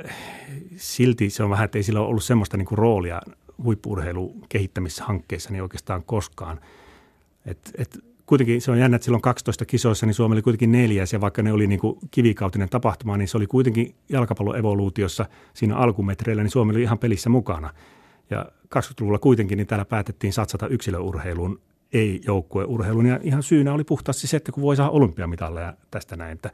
[0.76, 3.20] silti se on vähän, että ei sillä ole ollut semmoista niin kuin roolia
[3.64, 6.60] huippuurheilun kehittämishankkeissa niin oikeastaan koskaan.
[7.46, 11.12] Et, et kuitenkin se on jännä, että silloin 12 kisoissa niin Suomi oli kuitenkin neljäs
[11.12, 15.76] ja vaikka ne oli niin kuin kivikautinen tapahtuma, niin se oli kuitenkin jalkapallon evoluutiossa siinä
[15.76, 17.70] alkumetreillä, niin Suomi oli ihan pelissä mukana.
[18.30, 18.46] Ja
[18.76, 21.60] 20-luvulla kuitenkin niin täällä päätettiin satsata yksilöurheiluun,
[21.92, 23.06] ei joukkueurheiluun.
[23.06, 26.50] Ja ihan syynä oli puhtaasti se, että kun voi saada olympiamitalleja tästä näin, että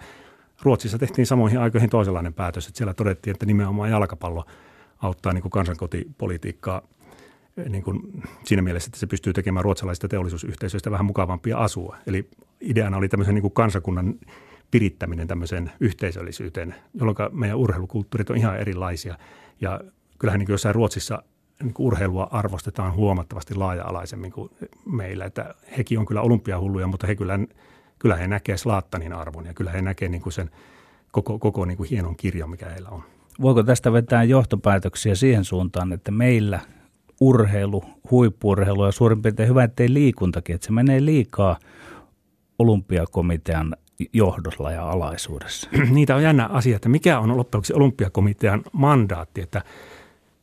[0.63, 4.45] Ruotsissa tehtiin samoihin aikoihin toisenlainen päätös, että siellä todettiin, että nimenomaan jalkapallo
[4.99, 6.83] auttaa niin kuin kansankotipolitiikkaa
[7.69, 11.97] niin kuin siinä mielessä, että se pystyy tekemään ruotsalaisista teollisuusyhteisöistä vähän mukavampia asua.
[12.07, 12.31] Eli
[12.61, 14.15] ideana oli tämmöisen niin kuin kansakunnan
[14.71, 19.19] pirittäminen tämmöiseen yhteisöllisyyteen, jolloin meidän urheilukulttuurit on ihan erilaisia.
[19.61, 19.81] Ja
[20.19, 21.23] kyllähän niin kuin jossain Ruotsissa
[21.63, 24.51] niin kuin urheilua arvostetaan huomattavasti laaja-alaisemmin kuin
[24.87, 25.25] meillä.
[25.25, 27.39] Että hekin on kyllä olympiahulluja, mutta he kyllä
[27.99, 30.51] kyllä he näkee Slaattanin arvon ja kyllä he näkee niin kuin sen
[31.13, 33.03] koko, koko niin kuin hienon kirjon, mikä heillä on.
[33.41, 36.61] Voiko tästä vetää johtopäätöksiä siihen suuntaan, että meillä
[37.21, 41.59] urheilu, huippuurheilu ja suurin piirtein hyvä, ettei liikuntakin, että se menee liikaa
[42.59, 43.77] olympiakomitean
[44.13, 45.71] johdolla ja alaisuudessa.
[45.91, 49.63] Niitä on jännä asia, että mikä on loppujen olympiakomitean mandaatti, että–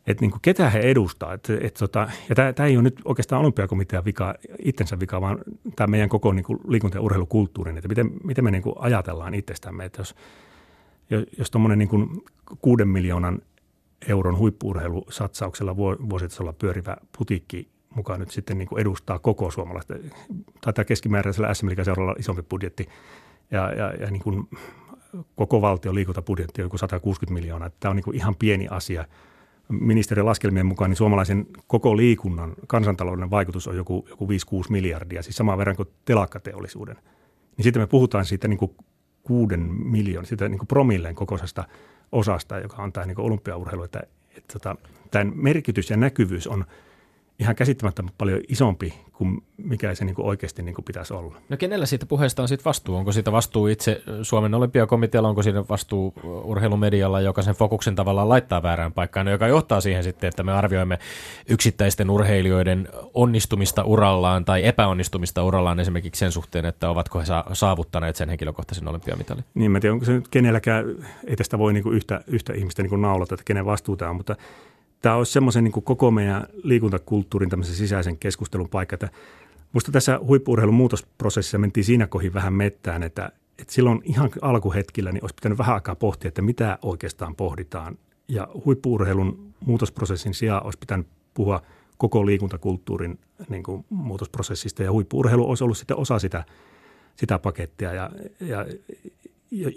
[0.07, 1.33] että niin kuin ketä he edustaa.
[1.33, 5.37] Et, et tota, ja tämä ei ole nyt oikeastaan olympiakomitean vika, itsensä vika, vaan
[5.75, 9.33] tämä meidän koko niin kuin liikunta- ja urheilukulttuurin, että miten, miten me niin kuin ajatellaan
[9.33, 9.85] itsestämme.
[9.85, 10.15] Että jos
[11.37, 12.23] jos tuommoinen niin
[12.61, 13.41] kuuden miljoonan
[14.07, 19.93] euron huippuurheilusatsauksella vuositasolla pyörivä putiikki mukaan nyt sitten niin kuin edustaa koko suomalaista,
[20.61, 22.89] tai keskimääräisellä SM seuralla isompi budjetti,
[23.51, 24.49] ja, ja, ja niin kuin
[25.35, 27.69] koko valtion liikuntabudjetti on joku 160 miljoonaa.
[27.79, 29.05] Tämä on niin kuin ihan pieni asia–
[29.69, 34.29] ministeriön laskelmien mukaan niin suomalaisen koko liikunnan kansantalouden vaikutus on joku, joku 5-6
[34.69, 36.95] miljardia, siis samaan verran kuin telakkateollisuuden.
[37.57, 38.75] Niin sitten me puhutaan siitä niin kuin
[39.23, 41.63] kuuden miljoonan, siitä niin kuin promilleen kokoisesta
[42.11, 43.83] osasta, joka on tämä niin olympiaurheilu.
[43.83, 44.03] Että,
[44.37, 44.75] että, tota,
[45.11, 46.65] tämän merkitys ja näkyvyys on–
[47.39, 51.35] ihan käsittämättömän paljon isompi kuin mikä se niin kuin oikeasti niin kuin pitäisi olla.
[51.49, 52.95] No kenellä siitä puheesta on sitten vastuu?
[52.95, 56.13] Onko siitä vastuu itse Suomen olympiakomitealla, onko siinä vastuu
[56.43, 60.99] urheilumedialla, joka sen fokuksen tavallaan laittaa väärään paikkaan, joka johtaa siihen sitten, että me arvioimme
[61.49, 68.29] yksittäisten urheilijoiden onnistumista urallaan tai epäonnistumista urallaan esimerkiksi sen suhteen, että ovatko he saavuttaneet sen
[68.29, 69.43] henkilökohtaisen olympiamitalin?
[69.53, 70.85] Niin, mä tiedän, onko se nyt kenelläkään,
[71.27, 74.15] ei tästä voi niin kuin yhtä, yhtä ihmistä niin kuin naulata, että kenen vastuuta on,
[74.15, 74.35] mutta
[75.01, 79.09] tämä olisi semmoisen niin koko meidän liikuntakulttuurin tämmöisen sisäisen keskustelun paikka, että
[79.75, 85.23] Musta tässä huippuurheilun muutosprosessissa mentiin siinä kohin vähän mettään, että, että silloin ihan alkuhetkillä niin
[85.23, 87.97] olisi pitänyt vähän aikaa pohtia, että mitä oikeastaan pohditaan.
[88.27, 91.61] Ja huippuurheilun muutosprosessin sijaan olisi pitänyt puhua
[91.97, 93.19] koko liikuntakulttuurin
[93.49, 96.43] niin kuin muutosprosessista ja huippuurheilu olisi ollut sitten osa sitä,
[97.15, 97.93] sitä pakettia.
[97.93, 98.65] Ja, ja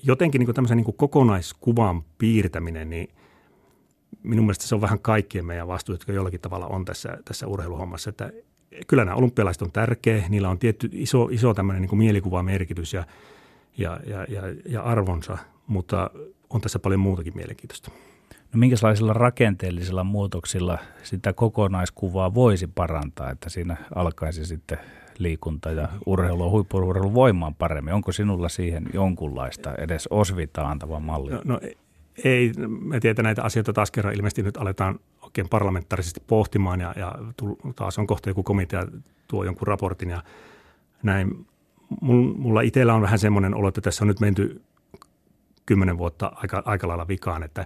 [0.02, 3.08] jotenkin niin kuin tämmöisen niin kuin kokonaiskuvan piirtäminen, niin
[4.22, 8.10] minun mielestä se on vähän kaikkien meidän vastuut, jotka jollakin tavalla on tässä, tässä urheiluhommassa,
[8.10, 8.32] että
[8.86, 13.04] kyllä nämä olympialaiset on tärkeä, niillä on tietty iso, iso tämmöinen niin mielikuvamerkitys ja,
[13.78, 16.10] ja, ja, ja, ja arvonsa, mutta
[16.50, 17.90] on tässä paljon muutakin mielenkiintoista.
[18.52, 24.78] No minkälaisilla rakenteellisilla muutoksilla sitä kokonaiskuvaa voisi parantaa, että siinä alkaisi sitten
[25.18, 26.78] liikunta ja urheilu, huippu
[27.14, 27.94] voimaan paremmin?
[27.94, 31.30] Onko sinulla siihen jonkunlaista edes osvita antava malli?
[31.30, 31.60] No, no
[32.24, 37.14] ei, me tiedän näitä asioita taas kerran ilmeisesti nyt aletaan oikein parlamentaarisesti pohtimaan ja, ja
[37.76, 38.86] taas on kohta joku komitea
[39.28, 40.22] tuo jonkun raportin ja
[41.02, 41.46] näin.
[42.00, 44.62] Mulla itsellä on vähän semmoinen olo, että tässä on nyt menty
[45.66, 47.62] kymmenen vuotta aika, aika lailla vikaan, että,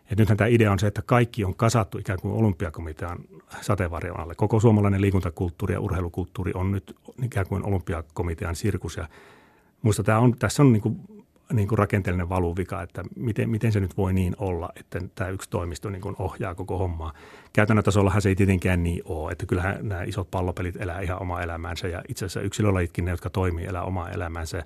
[0.00, 3.18] että nythän tämä idea on se, että kaikki on kasattu ikään kuin olympiakomitean
[3.60, 4.34] sateenvarjon alle.
[4.34, 9.08] Koko suomalainen liikuntakulttuuri ja urheilukulttuuri on nyt ikään kuin olympiakomitean sirkus ja
[9.86, 11.00] Muista tämä on, tässä on niin
[11.52, 15.50] niin kuin rakenteellinen valuvika, että miten, miten se nyt voi niin olla, että tämä yksi
[15.50, 17.12] toimisto niin kuin ohjaa koko hommaa.
[17.52, 21.42] Käytännön tasollahan se ei tietenkään niin ole, että kyllähän nämä isot pallopelit elää ihan omaa
[21.42, 24.64] elämäänsä ja itse asiassa yksilölajitkin ne, jotka toimii, elää omaa elämäänsä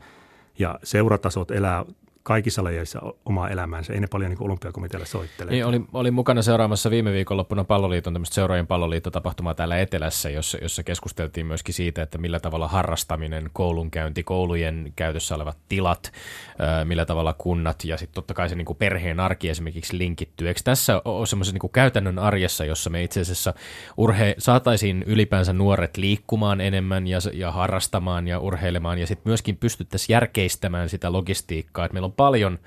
[0.59, 1.85] ja seuratasot elää
[2.23, 3.93] kaikissa lajeissa omaa elämäänsä.
[3.93, 5.51] Ei ne paljon niin olympiakomitealle soittele.
[5.51, 10.83] Niin, oli, oli mukana seuraamassa viime viikonloppuna palloliiton tämmöistä seuraajien palloliittotapahtumaa täällä Etelässä, jossa, jossa
[10.83, 16.12] keskusteltiin myöskin siitä, että millä tavalla harrastaminen, koulunkäynti, koulujen käytössä olevat tilat,
[16.85, 20.49] millä tavalla kunnat ja sitten totta kai se niin kuin perheen arki esimerkiksi linkittyy.
[20.49, 23.55] Eikö tässä ole semmoisen niin käytännön arjessa, jossa me itse asiassa
[24.01, 30.14] urhe- saataisiin ylipäänsä nuoret liikkumaan enemmän ja, ja harrastamaan ja urheilemaan ja sitten myöskin pystyttäisiin
[30.14, 32.59] järkeistämään sitä logistiikkaa, että meillä on paljon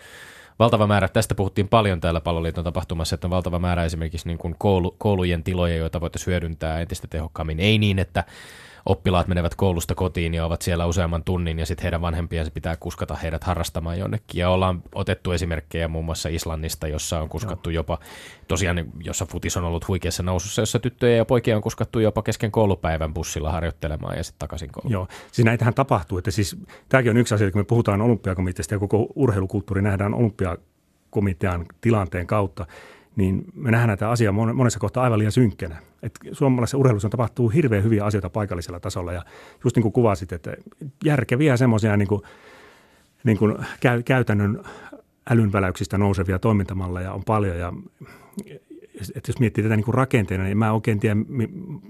[0.60, 4.56] valtava määrä, tästä puhuttiin paljon täällä palloliiton tapahtumassa, että on valtava määrä esimerkiksi niin kuin
[4.58, 7.60] koulu, koulujen tiloja, joita voitaisiin hyödyntää entistä tehokkaammin.
[7.60, 8.24] Ei niin, että
[8.86, 13.16] oppilaat menevät koulusta kotiin ja ovat siellä useamman tunnin ja sitten heidän vanhempiensa pitää kuskata
[13.16, 14.40] heidät harrastamaan jonnekin.
[14.40, 17.80] Ja ollaan otettu esimerkkejä muun muassa Islannista, jossa on kuskattu Joo.
[17.80, 18.00] jopa,
[18.48, 22.52] tosiaan jossa futis on ollut huikeassa nousussa, jossa tyttöjä ja poikia on kuskattu jopa kesken
[22.52, 24.92] koulupäivän bussilla harjoittelemaan ja sitten takaisin kouluun.
[24.92, 26.18] Joo, siis näitähän tapahtuu.
[26.18, 26.58] Että siis,
[26.90, 32.66] tämäkin on yksi asia, kun me puhutaan olympiakomiteasta ja koko urheilukulttuuri nähdään olympiakomitean tilanteen kautta
[33.16, 35.78] niin me nähdään tämä asia monessa kohtaa aivan liian synkkänä.
[36.03, 39.26] Et suomalaisessa urheilussa tapahtuu hirveän hyviä asioita paikallisella tasolla ja
[39.64, 40.53] just niin kuin kuvasit, että
[41.05, 42.07] järkeviä semmoisia niin
[43.24, 43.38] niin
[44.05, 44.64] käytännön
[45.30, 47.74] älynväläyksistä nousevia toimintamalleja on paljon ja
[49.16, 51.16] että jos miettii tätä niin kuin rakenteena, niin mä oikein tiedä,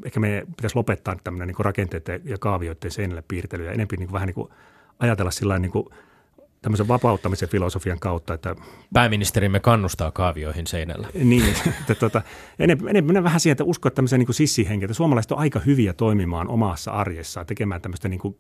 [0.05, 4.13] ehkä me pitäisi lopettaa tämmöinen niin rakenteiden ja kaavioiden seinälle piirtely ja enemmän niin kuin
[4.13, 4.49] vähän niin kuin
[4.99, 5.71] ajatella sillä niin
[6.64, 8.34] tämmöisen vapauttamisen filosofian kautta.
[8.34, 8.55] Että,
[8.93, 11.07] Pääministerimme kannustaa kaavioihin seinällä.
[11.14, 12.22] Niin, että tuota,
[12.59, 16.47] enemmän, enemmän vähän siihen, että uskoa tämmöisen niin sissihenkeä, että suomalaiset on aika hyviä toimimaan
[16.47, 18.36] omassa arjessaan, tekemään tämmöistä niin kuin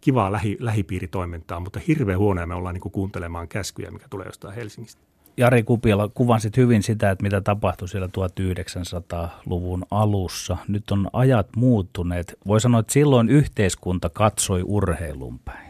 [0.00, 4.54] kivaa lähi, lähipiiritoimintaa, mutta hirveän huonoja me ollaan niin kuin kuuntelemaan käskyjä, mikä tulee jostain
[4.54, 5.02] Helsingistä.
[5.36, 10.56] Jari Kupiala, kuvasit hyvin sitä, että mitä tapahtui siellä 1900-luvun alussa.
[10.68, 12.38] Nyt on ajat muuttuneet.
[12.46, 15.65] Voi sanoa, että silloin yhteiskunta katsoi urheilun päin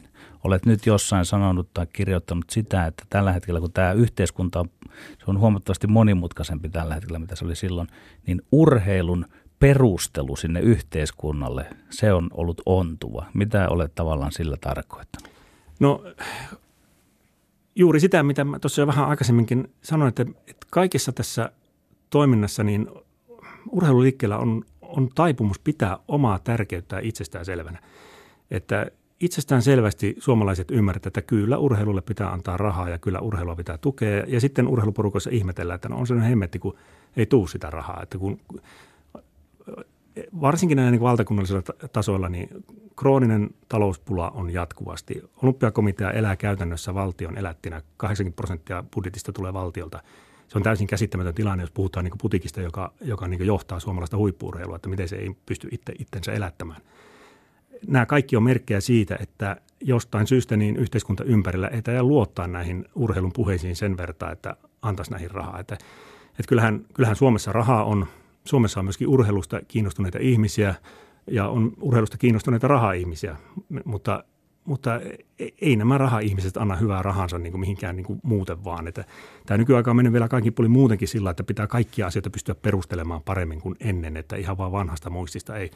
[0.47, 4.71] olet nyt jossain sanonut tai kirjoittanut sitä, että tällä hetkellä, kun tämä yhteiskunta on,
[5.19, 7.89] se on huomattavasti monimutkaisempi tällä hetkellä, mitä se oli silloin,
[8.27, 9.27] niin urheilun
[9.59, 13.27] perustelu sinne yhteiskunnalle, se on ollut ontuva.
[13.35, 15.31] Mitä olet tavallaan sillä tarkoittanut?
[15.81, 16.05] No
[17.75, 21.51] juuri sitä, mitä tuossa jo vähän aikaisemminkin sanoin, että, että kaikessa tässä
[22.11, 22.89] toiminnassa niin
[23.71, 27.79] urheiluliikkeellä on, on taipumus pitää omaa tärkeyttä itsestään selvänä.
[28.51, 28.87] Että
[29.21, 34.25] itsestään selvästi suomalaiset ymmärtävät, että kyllä urheilulle pitää antaa rahaa ja kyllä urheilua pitää tukea.
[34.27, 36.77] Ja sitten urheiluporukoissa ihmetellään, että no on sellainen hemmetti, kun
[37.17, 38.03] ei tuu sitä rahaa.
[38.03, 38.41] Että kun,
[40.41, 41.63] varsinkin näillä niin valtakunnallisilla
[41.93, 42.49] tasoilla niin
[42.97, 45.23] krooninen talouspula on jatkuvasti.
[45.43, 47.83] Olympiakomitea elää käytännössä valtion elättinä.
[47.97, 50.03] 80 prosenttia budjetista tulee valtiolta.
[50.49, 54.77] Se on täysin käsittämätön tilanne, jos puhutaan niin putikista, joka, joka niin johtaa suomalaista huippuurheilua,
[54.77, 56.81] että miten se ei pysty itse, itsensä elättämään–
[57.87, 62.85] nämä kaikki on merkkejä siitä, että jostain syystä niin yhteiskunta ympärillä ei tajaa luottaa näihin
[62.95, 65.61] urheilun puheisiin sen verran, että antaisi näihin rahaa.
[65.61, 65.75] Että,
[66.29, 68.07] että kyllähän, kyllähän Suomessa rahaa on,
[68.45, 70.75] Suomessa on myöskin urheilusta kiinnostuneita ihmisiä
[71.31, 73.37] ja on urheilusta kiinnostuneita raha-ihmisiä,
[73.85, 74.25] mutta,
[74.65, 75.01] mutta
[75.61, 78.89] ei nämä raha-ihmiset anna hyvää rahansa niin kuin mihinkään niin kuin muuten vaan.
[78.89, 79.05] Että
[79.47, 83.23] tämä nykyaika on mennyt vielä kaikki puoli muutenkin sillä, että pitää kaikkia asioita pystyä perustelemaan
[83.23, 85.71] paremmin kuin ennen, että ihan vaan vanhasta muistista ei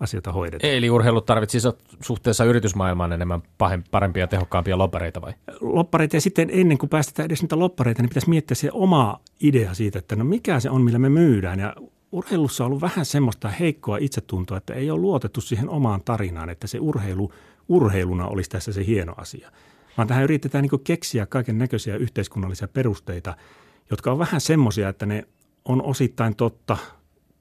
[0.00, 0.66] asioita hoideta.
[0.66, 1.68] Eli urheilu tarvitsisi
[2.00, 3.42] suhteessa yritysmaailmaan enemmän
[3.90, 5.32] parempia ja tehokkaampia loppareita vai?
[5.60, 9.74] Loppareita ja sitten ennen kuin päästetään edes niitä loppareita, niin pitäisi miettiä se oma idea
[9.74, 11.60] siitä, että no mikä se on, millä me myydään.
[11.60, 11.74] Ja
[12.12, 16.66] urheilussa on ollut vähän semmoista heikkoa itsetuntoa, että ei ole luotettu siihen omaan tarinaan, että
[16.66, 17.32] se urheilu
[17.68, 19.50] urheiluna olisi tässä se hieno asia.
[19.96, 23.36] Vaan tähän yritetään niin keksiä kaiken näköisiä yhteiskunnallisia perusteita,
[23.90, 25.24] jotka on vähän semmoisia, että ne
[25.64, 26.76] on osittain totta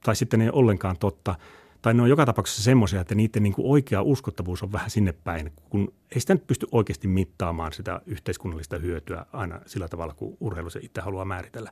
[0.04, 1.36] tai sitten ne ei ole ollenkaan totta.
[1.82, 5.52] Tai ne on joka tapauksessa semmoisia, että niiden niin oikea uskottavuus on vähän sinne päin,
[5.70, 10.70] kun ei sitä nyt pysty oikeasti mittaamaan sitä yhteiskunnallista hyötyä aina sillä tavalla, kun urheilu
[10.70, 11.72] se itse haluaa määritellä.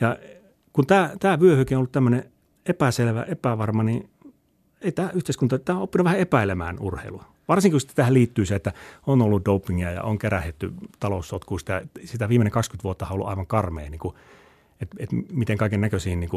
[0.00, 0.18] Ja
[0.72, 2.32] kun tämä, tämä vyöhyke on ollut tämmöinen
[2.66, 4.10] epäselvä, epävarma, niin
[4.80, 7.24] ei tämä yhteiskunta, tämä on oppinut vähän epäilemään urheilua.
[7.48, 8.72] Varsinkin kun tähän liittyy se, että
[9.06, 11.80] on ollut dopingia ja on kerähetty taloussotkuista.
[12.04, 14.14] Sitä viimeinen 20 vuotta on ollut aivan karmea, niin kuin,
[14.80, 16.30] että, että miten kaiken näköisiin niin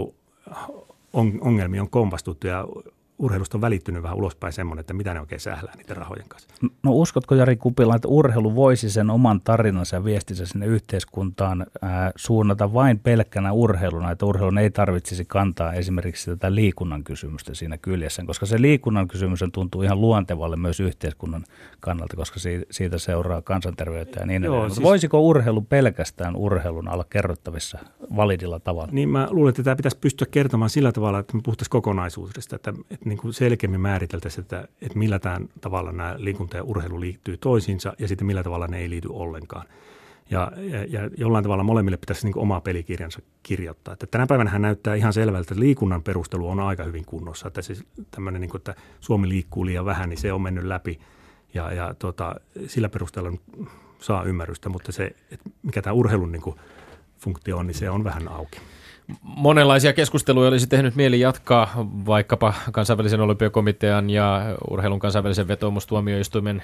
[1.14, 2.68] ongelmiin on kompastuttu ja
[3.20, 6.50] urheilusta on välittynyt vähän ulospäin semmoinen, että mitä ne oikein sählää niiden rahojen kanssa.
[6.84, 12.12] No uskotko Jari Kupila, että urheilu voisi sen oman tarinansa ja viestinsä sinne yhteiskuntaan ää,
[12.16, 18.24] suunnata vain pelkkänä urheiluna, että urheilun ei tarvitsisi kantaa esimerkiksi tätä liikunnan kysymystä siinä kyljessä,
[18.26, 21.44] koska se liikunnan kysymys tuntuu ihan luontevalle myös yhteiskunnan
[21.80, 22.40] kannalta, koska
[22.72, 24.72] siitä seuraa kansanterveyttä ja niin edelleen.
[24.72, 24.84] Siis...
[24.84, 27.80] Voisiko urheilu pelkästään urheilun olla kerrottavissa
[28.16, 28.92] validilla tavalla?
[28.92, 32.74] Niin mä luulen, että tämä pitäisi pystyä kertomaan sillä tavalla, että me puhuttaisiin kokonaisuudesta, että,
[32.92, 37.38] että niin kuin selkeämmin määriteltäisiin, että, että millä tämän tavalla nämä liikunta ja urheilu liittyy
[37.38, 39.66] toisiinsa ja sitten millä tavalla ne ei liity ollenkaan.
[40.30, 43.94] Ja, ja, ja jollain tavalla molemmille pitäisi niin oma pelikirjansa kirjoittaa.
[43.94, 47.48] Että tänä päivänä näyttää ihan selvältä, että liikunnan perustelu on aika hyvin kunnossa.
[47.48, 51.00] Että siis tämmöinen, niin kuin, että Suomi liikkuu liian vähän, niin se on mennyt läpi
[51.54, 52.36] ja, ja tota,
[52.68, 53.32] sillä perusteella
[54.00, 56.56] saa ymmärrystä, mutta se, että mikä tämä urheilun niin kuin,
[57.20, 58.60] funktio on, niin se on vähän auki.
[59.22, 66.64] Monenlaisia keskusteluja olisi tehnyt mieli jatkaa vaikkapa kansainvälisen olympiakomitean ja urheilun kansainvälisen vetoomustuomioistuimen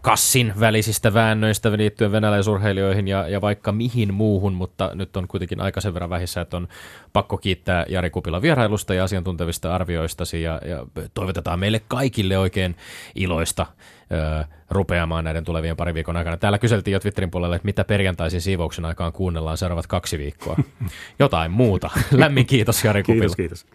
[0.00, 5.80] kassin välisistä väännöistä liittyen venäläisurheilijoihin ja, ja vaikka mihin muuhun, mutta nyt on kuitenkin aika
[5.80, 6.68] sen verran vähissä, että on
[7.12, 12.76] pakko kiittää Jari Kupila vierailusta ja asiantuntevista arvioistasi ja, ja toivotetaan meille kaikille oikein
[13.14, 13.66] iloista
[14.12, 16.36] ö, rupeamaan näiden tulevien pari viikon aikana.
[16.36, 20.56] Täällä kyseltiin jo Twitterin puolella, että mitä perjantaisin siivouksen aikaan kuunnellaan seuraavat kaksi viikkoa.
[21.18, 21.90] Jotain muuta.
[22.12, 23.20] Lämmin kiitos Jari Kupila.
[23.20, 23.66] Kiitos, kiitos.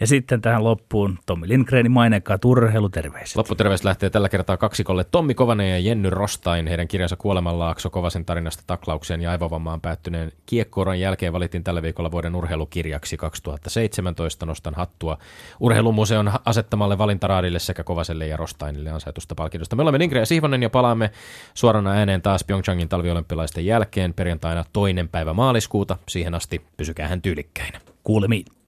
[0.00, 3.36] Ja sitten tähän loppuun Tommi Lindgrenin mainekkaa turheiluterveiset.
[3.36, 6.66] Lopputerveys lähtee tällä kertaa kaksikolle Tommi Kovanen ja Jenny Rostain.
[6.66, 12.34] Heidän kirjansa Kuolemanlaakso Kovasen tarinasta taklaukseen ja aivovammaan päättyneen kiekkouran jälkeen valittiin tällä viikolla vuoden
[12.36, 14.46] urheilukirjaksi 2017.
[14.46, 15.18] Nostan hattua
[15.60, 19.76] Urheilumuseon asettamalle valintaraadille sekä Kovaselle ja Rostainille ansaitusta palkinnosta.
[19.76, 21.10] Me olemme Lindgren ja Sihvonen ja palaamme
[21.54, 25.96] suorana ääneen taas Pyeongchangin talviolympialaisten jälkeen perjantaina toinen päivä maaliskuuta.
[26.08, 27.80] Siihen asti pysykää hän tyylikkäinä.
[28.04, 28.59] Kuulemiin.